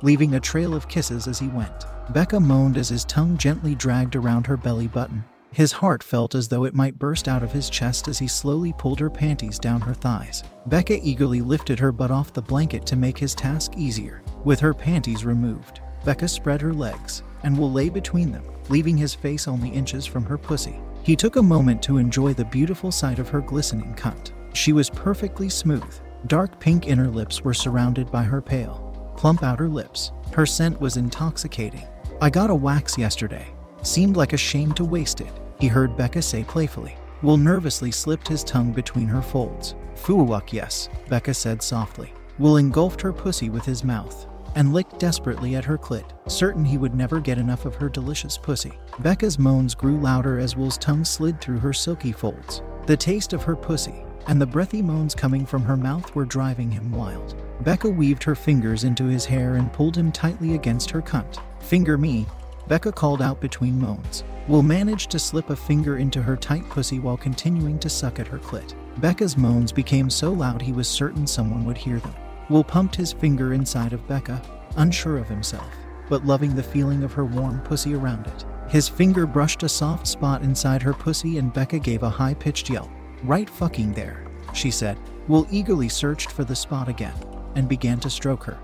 leaving 0.00 0.34
a 0.34 0.40
trail 0.40 0.74
of 0.74 0.88
kisses 0.88 1.28
as 1.28 1.38
he 1.38 1.48
went. 1.48 1.84
Becca 2.14 2.40
moaned 2.40 2.78
as 2.78 2.88
his 2.88 3.04
tongue 3.04 3.36
gently 3.36 3.74
dragged 3.74 4.16
around 4.16 4.46
her 4.46 4.56
belly 4.56 4.86
button. 4.86 5.22
His 5.54 5.70
heart 5.70 6.02
felt 6.02 6.34
as 6.34 6.48
though 6.48 6.64
it 6.64 6.74
might 6.74 6.98
burst 6.98 7.28
out 7.28 7.44
of 7.44 7.52
his 7.52 7.70
chest 7.70 8.08
as 8.08 8.18
he 8.18 8.26
slowly 8.26 8.74
pulled 8.76 8.98
her 8.98 9.08
panties 9.08 9.56
down 9.56 9.80
her 9.82 9.94
thighs. 9.94 10.42
Becca 10.66 10.98
eagerly 11.06 11.42
lifted 11.42 11.78
her 11.78 11.92
butt 11.92 12.10
off 12.10 12.32
the 12.32 12.42
blanket 12.42 12.84
to 12.86 12.96
make 12.96 13.16
his 13.16 13.36
task 13.36 13.74
easier. 13.76 14.24
With 14.42 14.58
her 14.58 14.74
panties 14.74 15.24
removed, 15.24 15.80
Becca 16.04 16.26
spread 16.26 16.60
her 16.60 16.72
legs 16.72 17.22
and 17.44 17.56
will 17.56 17.70
lay 17.70 17.88
between 17.88 18.32
them, 18.32 18.42
leaving 18.68 18.96
his 18.96 19.14
face 19.14 19.46
only 19.46 19.68
inches 19.68 20.04
from 20.04 20.24
her 20.24 20.36
pussy. 20.36 20.80
He 21.04 21.14
took 21.14 21.36
a 21.36 21.42
moment 21.42 21.80
to 21.84 21.98
enjoy 21.98 22.34
the 22.34 22.46
beautiful 22.46 22.90
sight 22.90 23.20
of 23.20 23.28
her 23.28 23.40
glistening 23.40 23.94
cunt. 23.94 24.32
She 24.54 24.72
was 24.72 24.90
perfectly 24.90 25.48
smooth. 25.48 26.00
Dark 26.26 26.58
pink 26.58 26.88
inner 26.88 27.08
lips 27.08 27.44
were 27.44 27.54
surrounded 27.54 28.10
by 28.10 28.24
her 28.24 28.42
pale, 28.42 29.14
plump 29.16 29.44
outer 29.44 29.68
lips. 29.68 30.10
Her 30.32 30.46
scent 30.46 30.80
was 30.80 30.96
intoxicating. 30.96 31.86
I 32.20 32.28
got 32.28 32.50
a 32.50 32.54
wax 32.56 32.98
yesterday. 32.98 33.46
Seemed 33.82 34.16
like 34.16 34.32
a 34.32 34.38
shame 34.38 34.72
to 34.72 34.84
waste 34.84 35.20
it, 35.20 35.32
he 35.58 35.66
heard 35.66 35.96
Becca 35.96 36.22
say 36.22 36.44
playfully. 36.44 36.96
Will 37.22 37.36
nervously 37.36 37.90
slipped 37.90 38.28
his 38.28 38.44
tongue 38.44 38.72
between 38.72 39.08
her 39.08 39.22
folds. 39.22 39.74
Fuwak, 39.94 40.52
yes, 40.52 40.88
Becca 41.08 41.34
said 41.34 41.62
softly. 41.62 42.12
Will 42.38 42.56
engulfed 42.56 43.00
her 43.00 43.12
pussy 43.12 43.48
with 43.50 43.64
his 43.64 43.84
mouth 43.84 44.26
and 44.56 44.72
licked 44.72 44.98
desperately 44.98 45.56
at 45.56 45.64
her 45.64 45.78
clit, 45.78 46.04
certain 46.30 46.64
he 46.64 46.78
would 46.78 46.94
never 46.94 47.20
get 47.20 47.38
enough 47.38 47.64
of 47.64 47.74
her 47.74 47.88
delicious 47.88 48.38
pussy. 48.38 48.72
Becca's 49.00 49.38
moans 49.38 49.74
grew 49.74 49.98
louder 49.98 50.38
as 50.38 50.56
Will's 50.56 50.78
tongue 50.78 51.04
slid 51.04 51.40
through 51.40 51.58
her 51.58 51.72
silky 51.72 52.12
folds. 52.12 52.62
The 52.86 52.96
taste 52.96 53.32
of 53.32 53.42
her 53.42 53.56
pussy 53.56 54.04
and 54.26 54.40
the 54.40 54.46
breathy 54.46 54.80
moans 54.80 55.14
coming 55.14 55.44
from 55.44 55.62
her 55.62 55.76
mouth 55.76 56.14
were 56.14 56.24
driving 56.24 56.70
him 56.70 56.90
wild. 56.92 57.34
Becca 57.62 57.88
weaved 57.88 58.22
her 58.24 58.34
fingers 58.34 58.84
into 58.84 59.04
his 59.04 59.24
hair 59.24 59.56
and 59.56 59.72
pulled 59.72 59.96
him 59.96 60.10
tightly 60.10 60.54
against 60.54 60.90
her 60.90 61.02
cunt. 61.02 61.38
Finger 61.60 61.98
me, 61.98 62.26
Becca 62.66 62.92
called 62.92 63.20
out 63.20 63.40
between 63.40 63.78
moans. 63.78 64.24
Will 64.48 64.62
managed 64.62 65.10
to 65.10 65.18
slip 65.18 65.50
a 65.50 65.56
finger 65.56 65.98
into 65.98 66.22
her 66.22 66.36
tight 66.36 66.68
pussy 66.68 66.98
while 66.98 67.16
continuing 67.16 67.78
to 67.78 67.90
suck 67.90 68.18
at 68.18 68.26
her 68.26 68.38
clit. 68.38 68.74
Becca's 69.00 69.36
moans 69.36 69.72
became 69.72 70.08
so 70.08 70.32
loud 70.32 70.62
he 70.62 70.72
was 70.72 70.88
certain 70.88 71.26
someone 71.26 71.64
would 71.64 71.76
hear 71.76 71.98
them. 71.98 72.14
Will 72.48 72.64
pumped 72.64 72.96
his 72.96 73.12
finger 73.12 73.52
inside 73.54 73.92
of 73.92 74.06
Becca, 74.06 74.42
unsure 74.76 75.18
of 75.18 75.28
himself, 75.28 75.68
but 76.08 76.26
loving 76.26 76.54
the 76.54 76.62
feeling 76.62 77.02
of 77.02 77.12
her 77.12 77.24
warm 77.24 77.60
pussy 77.60 77.94
around 77.94 78.26
it. 78.26 78.44
His 78.68 78.88
finger 78.88 79.26
brushed 79.26 79.62
a 79.62 79.68
soft 79.68 80.06
spot 80.06 80.42
inside 80.42 80.82
her 80.82 80.94
pussy 80.94 81.38
and 81.38 81.52
Becca 81.52 81.78
gave 81.78 82.02
a 82.02 82.10
high 82.10 82.34
pitched 82.34 82.70
yelp. 82.70 82.90
Right 83.22 83.48
fucking 83.48 83.92
there, 83.92 84.24
she 84.52 84.70
said. 84.70 84.98
Will 85.28 85.46
eagerly 85.50 85.88
searched 85.88 86.30
for 86.30 86.44
the 86.44 86.56
spot 86.56 86.88
again 86.88 87.14
and 87.54 87.68
began 87.68 88.00
to 88.00 88.10
stroke 88.10 88.44
her. 88.44 88.58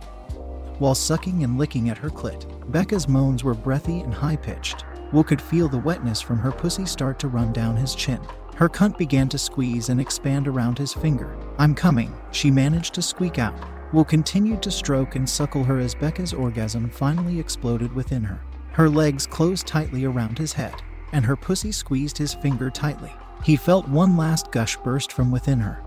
While 0.81 0.95
sucking 0.95 1.45
and 1.45 1.59
licking 1.59 1.91
at 1.91 1.99
her 1.99 2.09
clit, 2.09 2.47
Becca's 2.73 3.07
moans 3.07 3.45
were 3.45 3.53
breathy 3.53 4.01
and 4.01 4.15
high 4.15 4.37
pitched. 4.37 4.87
Will 5.13 5.23
could 5.23 5.43
feel 5.43 5.69
the 5.69 5.77
wetness 5.77 6.23
from 6.23 6.39
her 6.39 6.51
pussy 6.51 6.87
start 6.87 7.19
to 7.19 7.29
run 7.29 7.53
down 7.53 7.77
his 7.77 7.95
chin. 7.95 8.19
Her 8.57 8.67
cunt 8.67 8.97
began 8.97 9.29
to 9.29 9.37
squeeze 9.37 9.91
and 9.91 10.01
expand 10.01 10.49
around 10.49 10.79
his 10.79 10.95
finger. 10.95 11.37
I'm 11.59 11.75
coming, 11.75 12.15
she 12.33 12.51
managed 12.51 12.95
to 12.95 13.03
squeak 13.03 13.39
out. 13.39 13.55
Will 13.93 14.07
continued 14.07 14.63
to 14.63 14.71
stroke 14.71 15.17
and 15.17 15.29
suckle 15.29 15.65
her 15.65 15.79
as 15.79 15.95
Becca's 15.95 16.33
orgasm 16.33 16.89
finally 16.89 17.39
exploded 17.39 17.95
within 17.95 18.25
her. 18.25 18.41
Her 18.73 18.89
legs 18.89 19.27
closed 19.27 19.67
tightly 19.67 20.07
around 20.07 20.39
his 20.39 20.55
head, 20.55 20.77
and 21.13 21.27
her 21.27 21.37
pussy 21.37 21.73
squeezed 21.73 22.17
his 22.17 22.33
finger 22.33 22.71
tightly. 22.71 23.13
He 23.45 23.55
felt 23.55 23.87
one 23.87 24.17
last 24.17 24.51
gush 24.51 24.79
burst 24.79 25.13
from 25.13 25.31
within 25.31 25.61
her, 25.61 25.83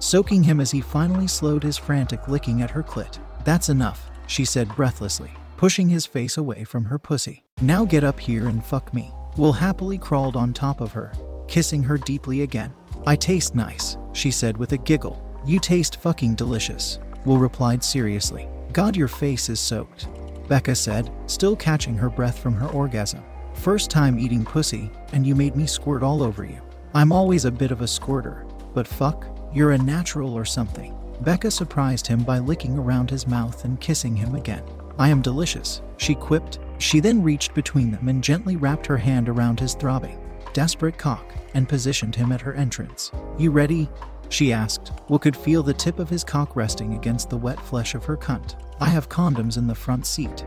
soaking 0.00 0.42
him 0.42 0.58
as 0.58 0.72
he 0.72 0.80
finally 0.80 1.28
slowed 1.28 1.62
his 1.62 1.78
frantic 1.78 2.26
licking 2.26 2.60
at 2.60 2.70
her 2.70 2.82
clit. 2.82 3.20
That's 3.44 3.68
enough, 3.68 4.10
she 4.26 4.44
said 4.44 4.74
breathlessly, 4.76 5.30
pushing 5.56 5.88
his 5.88 6.06
face 6.06 6.36
away 6.36 6.64
from 6.64 6.84
her 6.84 6.98
pussy. 6.98 7.44
Now 7.62 7.84
get 7.84 8.04
up 8.04 8.20
here 8.20 8.48
and 8.48 8.64
fuck 8.64 8.92
me. 8.94 9.12
Will 9.36 9.52
happily 9.52 9.98
crawled 9.98 10.36
on 10.36 10.52
top 10.52 10.80
of 10.80 10.92
her, 10.92 11.12
kissing 11.48 11.82
her 11.82 11.98
deeply 11.98 12.42
again. 12.42 12.72
I 13.06 13.16
taste 13.16 13.54
nice, 13.54 13.96
she 14.12 14.30
said 14.30 14.56
with 14.56 14.72
a 14.72 14.78
giggle. 14.78 15.22
You 15.46 15.58
taste 15.58 15.96
fucking 16.00 16.34
delicious, 16.34 16.98
Will 17.24 17.38
replied 17.38 17.82
seriously. 17.82 18.48
God, 18.72 18.96
your 18.96 19.08
face 19.08 19.48
is 19.48 19.60
soaked. 19.60 20.08
Becca 20.48 20.74
said, 20.74 21.10
still 21.26 21.56
catching 21.56 21.94
her 21.96 22.10
breath 22.10 22.38
from 22.38 22.54
her 22.54 22.68
orgasm. 22.68 23.22
First 23.54 23.90
time 23.90 24.18
eating 24.18 24.44
pussy, 24.44 24.90
and 25.12 25.26
you 25.26 25.34
made 25.34 25.56
me 25.56 25.66
squirt 25.66 26.02
all 26.02 26.22
over 26.22 26.44
you. 26.44 26.60
I'm 26.94 27.12
always 27.12 27.44
a 27.44 27.50
bit 27.50 27.70
of 27.70 27.82
a 27.82 27.88
squirter, 27.88 28.46
but 28.74 28.86
fuck, 28.86 29.26
you're 29.52 29.72
a 29.72 29.78
natural 29.78 30.34
or 30.34 30.44
something. 30.44 30.96
Becca 31.22 31.50
surprised 31.50 32.06
him 32.06 32.22
by 32.22 32.38
licking 32.38 32.78
around 32.78 33.10
his 33.10 33.26
mouth 33.26 33.64
and 33.64 33.80
kissing 33.80 34.16
him 34.16 34.34
again. 34.34 34.64
I 34.98 35.08
am 35.10 35.20
delicious, 35.20 35.82
she 35.98 36.14
quipped. 36.14 36.58
She 36.78 36.98
then 36.98 37.22
reached 37.22 37.54
between 37.54 37.90
them 37.90 38.08
and 38.08 38.24
gently 38.24 38.56
wrapped 38.56 38.86
her 38.86 38.96
hand 38.96 39.28
around 39.28 39.60
his 39.60 39.74
throbbing, 39.74 40.18
desperate 40.54 40.96
cock 40.96 41.34
and 41.52 41.68
positioned 41.68 42.14
him 42.14 42.32
at 42.32 42.40
her 42.40 42.54
entrance. 42.54 43.12
You 43.38 43.50
ready? 43.50 43.90
She 44.30 44.52
asked. 44.52 44.92
Will 45.08 45.18
could 45.18 45.36
feel 45.36 45.62
the 45.62 45.74
tip 45.74 45.98
of 45.98 46.08
his 46.08 46.24
cock 46.24 46.56
resting 46.56 46.94
against 46.94 47.28
the 47.28 47.36
wet 47.36 47.60
flesh 47.60 47.94
of 47.94 48.04
her 48.04 48.16
cunt. 48.16 48.54
I 48.80 48.86
have 48.86 49.08
condoms 49.08 49.58
in 49.58 49.66
the 49.66 49.74
front 49.74 50.06
seat. 50.06 50.44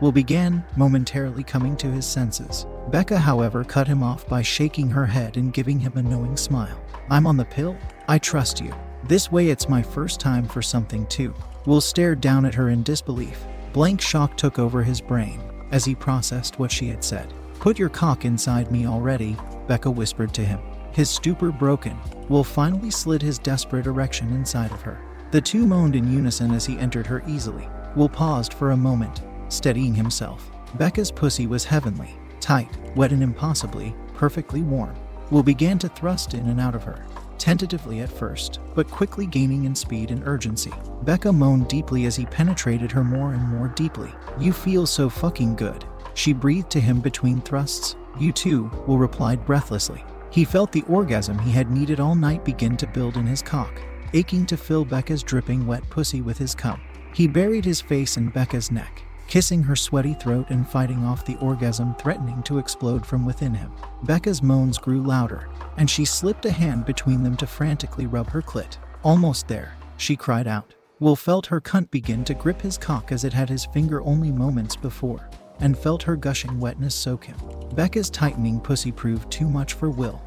Will 0.00 0.12
began, 0.12 0.64
momentarily 0.76 1.42
coming 1.42 1.76
to 1.78 1.90
his 1.90 2.06
senses. 2.06 2.66
Becca, 2.90 3.18
however, 3.18 3.64
cut 3.64 3.88
him 3.88 4.02
off 4.02 4.28
by 4.28 4.42
shaking 4.42 4.88
her 4.90 5.06
head 5.06 5.36
and 5.36 5.52
giving 5.52 5.80
him 5.80 5.92
a 5.96 6.02
knowing 6.02 6.36
smile. 6.36 6.80
I'm 7.10 7.26
on 7.26 7.36
the 7.36 7.44
pill? 7.44 7.76
I 8.06 8.18
trust 8.18 8.60
you. 8.60 8.72
This 9.04 9.32
way, 9.32 9.48
it's 9.48 9.68
my 9.68 9.82
first 9.82 10.20
time 10.20 10.46
for 10.46 10.62
something 10.62 11.06
too. 11.06 11.34
Will 11.66 11.80
stared 11.80 12.20
down 12.20 12.44
at 12.44 12.54
her 12.54 12.68
in 12.68 12.82
disbelief. 12.82 13.44
Blank 13.72 14.00
shock 14.00 14.36
took 14.36 14.58
over 14.58 14.82
his 14.82 15.00
brain 15.00 15.40
as 15.70 15.84
he 15.84 15.94
processed 15.94 16.58
what 16.58 16.72
she 16.72 16.88
had 16.88 17.04
said. 17.04 17.32
Put 17.60 17.78
your 17.78 17.88
cock 17.88 18.24
inside 18.24 18.70
me 18.70 18.86
already, 18.86 19.36
Becca 19.66 19.90
whispered 19.90 20.34
to 20.34 20.44
him. 20.44 20.60
His 20.92 21.08
stupor 21.08 21.52
broken, 21.52 21.96
Will 22.28 22.44
finally 22.44 22.90
slid 22.90 23.22
his 23.22 23.38
desperate 23.38 23.86
erection 23.86 24.32
inside 24.32 24.72
of 24.72 24.82
her. 24.82 25.00
The 25.30 25.40
two 25.40 25.66
moaned 25.66 25.94
in 25.94 26.12
unison 26.12 26.52
as 26.52 26.66
he 26.66 26.78
entered 26.78 27.06
her 27.06 27.22
easily. 27.26 27.68
Will 27.94 28.08
paused 28.08 28.54
for 28.54 28.70
a 28.70 28.76
moment, 28.76 29.22
steadying 29.48 29.94
himself. 29.94 30.50
Becca's 30.74 31.10
pussy 31.10 31.46
was 31.46 31.64
heavenly, 31.64 32.16
tight, 32.40 32.70
wet, 32.96 33.12
and 33.12 33.22
impossibly, 33.22 33.94
perfectly 34.14 34.62
warm. 34.62 34.94
Will 35.30 35.42
began 35.42 35.78
to 35.78 35.88
thrust 35.88 36.34
in 36.34 36.48
and 36.48 36.60
out 36.60 36.74
of 36.74 36.82
her, 36.84 37.04
tentatively 37.40 38.00
at 38.00 38.08
first, 38.08 38.60
but 38.74 38.88
quickly 38.88 39.26
gaining 39.26 39.64
in 39.64 39.74
speed 39.74 40.12
and 40.12 40.22
urgency. 40.24 40.72
Becca 41.02 41.32
moaned 41.32 41.66
deeply 41.66 42.04
as 42.04 42.14
he 42.14 42.26
penetrated 42.26 42.92
her 42.92 43.02
more 43.02 43.32
and 43.32 43.42
more 43.42 43.68
deeply. 43.68 44.12
You 44.38 44.52
feel 44.52 44.86
so 44.86 45.08
fucking 45.08 45.56
good. 45.56 45.84
She 46.14 46.32
breathed 46.32 46.70
to 46.70 46.80
him 46.80 47.00
between 47.00 47.40
thrusts. 47.40 47.96
You 48.18 48.30
too, 48.30 48.70
Will 48.86 48.98
replied 48.98 49.44
breathlessly. 49.44 50.04
He 50.30 50.44
felt 50.44 50.70
the 50.70 50.82
orgasm 50.82 51.38
he 51.38 51.50
had 51.50 51.70
needed 51.70 51.98
all 51.98 52.14
night 52.14 52.44
begin 52.44 52.76
to 52.76 52.86
build 52.86 53.16
in 53.16 53.26
his 53.26 53.42
cock, 53.42 53.80
aching 54.12 54.46
to 54.46 54.56
fill 54.56 54.84
Becca's 54.84 55.22
dripping 55.22 55.66
wet 55.66 55.88
pussy 55.90 56.20
with 56.20 56.38
his 56.38 56.54
cum. 56.54 56.80
He 57.14 57.26
buried 57.26 57.64
his 57.64 57.80
face 57.80 58.16
in 58.16 58.28
Becca's 58.28 58.70
neck, 58.70 59.02
kissing 59.30 59.62
her 59.62 59.76
sweaty 59.76 60.12
throat 60.12 60.50
and 60.50 60.68
fighting 60.68 61.04
off 61.04 61.24
the 61.24 61.36
orgasm 61.36 61.94
threatening 61.94 62.42
to 62.42 62.58
explode 62.58 63.06
from 63.06 63.24
within 63.24 63.54
him. 63.54 63.72
Becca's 64.02 64.42
moans 64.42 64.76
grew 64.76 65.00
louder, 65.00 65.48
and 65.76 65.88
she 65.88 66.04
slipped 66.04 66.44
a 66.46 66.50
hand 66.50 66.84
between 66.84 67.22
them 67.22 67.36
to 67.36 67.46
frantically 67.46 68.06
rub 68.06 68.28
her 68.28 68.42
clit. 68.42 68.76
Almost 69.04 69.46
there, 69.46 69.76
she 69.96 70.16
cried 70.16 70.48
out. 70.48 70.74
Will 70.98 71.14
felt 71.14 71.46
her 71.46 71.60
cunt 71.60 71.90
begin 71.92 72.24
to 72.24 72.34
grip 72.34 72.60
his 72.60 72.76
cock 72.76 73.12
as 73.12 73.22
it 73.22 73.32
had 73.32 73.48
his 73.48 73.66
finger 73.66 74.02
only 74.02 74.32
moments 74.32 74.74
before 74.74 75.30
and 75.60 75.78
felt 75.78 76.02
her 76.02 76.16
gushing 76.16 76.58
wetness 76.58 76.94
soak 76.94 77.24
him. 77.24 77.36
Becca's 77.74 78.10
tightening 78.10 78.60
pussy 78.60 78.90
proved 78.90 79.30
too 79.30 79.48
much 79.48 79.74
for 79.74 79.90
Will, 79.90 80.20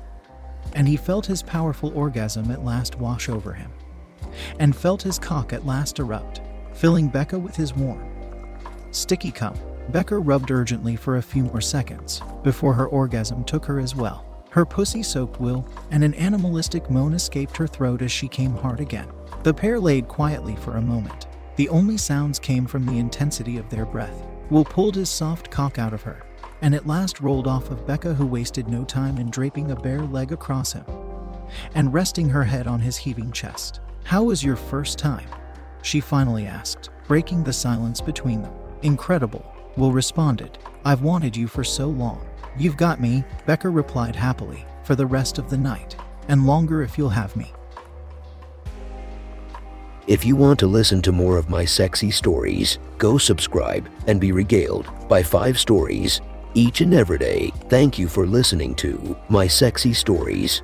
and 0.76 0.88
he 0.88 0.96
felt 0.96 1.26
his 1.26 1.44
powerful 1.44 1.92
orgasm 1.94 2.50
at 2.52 2.64
last 2.64 2.98
wash 3.00 3.28
over 3.28 3.52
him, 3.52 3.72
and 4.60 4.76
felt 4.76 5.02
his 5.02 5.20
cock 5.20 5.52
at 5.52 5.66
last 5.66 6.00
erupt, 6.00 6.40
filling 6.74 7.10
Becca 7.10 7.38
with 7.38 7.56
his 7.56 7.76
warm, 7.76 8.13
sticky 8.96 9.32
cum. 9.32 9.56
Becca 9.90 10.18
rubbed 10.18 10.52
urgently 10.52 10.96
for 10.96 11.18
a 11.18 11.22
few 11.22 11.44
more 11.44 11.62
seconds 11.62 12.22
before 12.44 12.74
her 12.74 12.88
orgasm 12.88 13.44
took 13.44 13.66
her 13.66 13.80
as 13.80 13.96
well. 13.96 14.26
Her 14.50 14.66
pussy 14.66 15.04
soaked 15.04 15.40
Will, 15.40 15.68
and 15.92 16.04
an 16.04 16.14
animalistic 16.14 16.90
moan 16.90 17.14
escaped 17.14 17.58
her 17.58 17.68
throat 17.68 18.02
as 18.02 18.12
she 18.12 18.28
came 18.28 18.56
hard 18.56 18.80
again. 18.80 19.10
The 19.44 19.54
pair 19.54 19.80
laid 19.80 20.08
quietly 20.08 20.56
for 20.56 20.78
a 20.78 20.82
moment. 20.82 21.28
The 21.56 21.70
only 21.70 21.98
sounds 21.98 22.40
came 22.40 22.66
from 22.66 22.86
the 22.86 23.00
intensity 23.00 23.58
of 23.58 23.70
their 23.70 23.86
breath. 23.86 24.24
Will 24.50 24.66
pulled 24.66 24.96
his 24.96 25.10
soft 25.10 25.50
cock 25.50 25.80
out 25.80 25.94
of 25.94 26.04
her, 26.04 26.24
and 26.62 26.74
at 26.76 26.88
last 26.88 27.20
rolled 27.20 27.48
off 27.48 27.72
of 27.72 27.86
Becca, 27.88 28.14
who 28.14 28.26
wasted 28.26 28.68
no 28.68 28.84
time 28.84 29.18
in 29.18 29.30
draping 29.30 29.72
a 29.72 29.76
bare 29.76 30.02
leg 30.02 30.32
across 30.32 30.74
him 30.74 30.86
and 31.76 31.94
resting 31.94 32.30
her 32.30 32.44
head 32.44 32.68
on 32.68 32.80
his 32.80 32.98
heaving 32.98 33.32
chest. 33.32 33.80
How 34.04 34.24
was 34.24 34.44
your 34.44 34.56
first 34.56 34.98
time? 34.98 35.28
She 35.82 36.00
finally 36.00 36.46
asked, 36.46 36.90
breaking 37.08 37.44
the 37.44 37.54
silence 37.54 38.02
between 38.02 38.42
them. 38.42 38.54
Incredible, 38.84 39.46
Will 39.78 39.92
responded. 39.92 40.58
I've 40.86 41.02
wanted 41.02 41.36
you 41.36 41.48
for 41.48 41.64
so 41.64 41.88
long. 41.88 42.26
You've 42.58 42.78
got 42.78 43.02
me, 43.02 43.24
Becca 43.46 43.70
replied 43.70 44.16
happily, 44.16 44.66
for 44.84 44.96
the 44.96 45.06
rest 45.06 45.38
of 45.38 45.50
the 45.50 45.58
night, 45.58 45.96
and 46.28 46.46
longer 46.46 46.84
if 46.84 46.98
you'll 46.98 47.10
have 47.10 47.36
me. 47.36 47.52
If 50.06 50.26
you 50.26 50.36
want 50.36 50.60
to 50.60 50.68
listen 50.68 51.02
to 51.04 51.14
more 51.14 51.38
of 51.38 51.50
my 51.50 51.64
sexy 51.64 52.12
stories, 52.12 52.78
go 52.98 53.18
subscribe 53.18 53.90
and 54.06 54.20
be 54.20 54.34
regaled 54.34 54.88
by 55.08 55.24
five 55.24 55.58
stories 55.58 56.20
each 56.54 56.82
and 56.82 56.94
every 56.94 57.18
day. 57.18 57.52
Thank 57.70 57.98
you 57.98 58.08
for 58.08 58.28
listening 58.28 58.76
to 58.76 59.18
My 59.30 59.48
Sexy 59.48 59.94
Stories. 59.94 60.62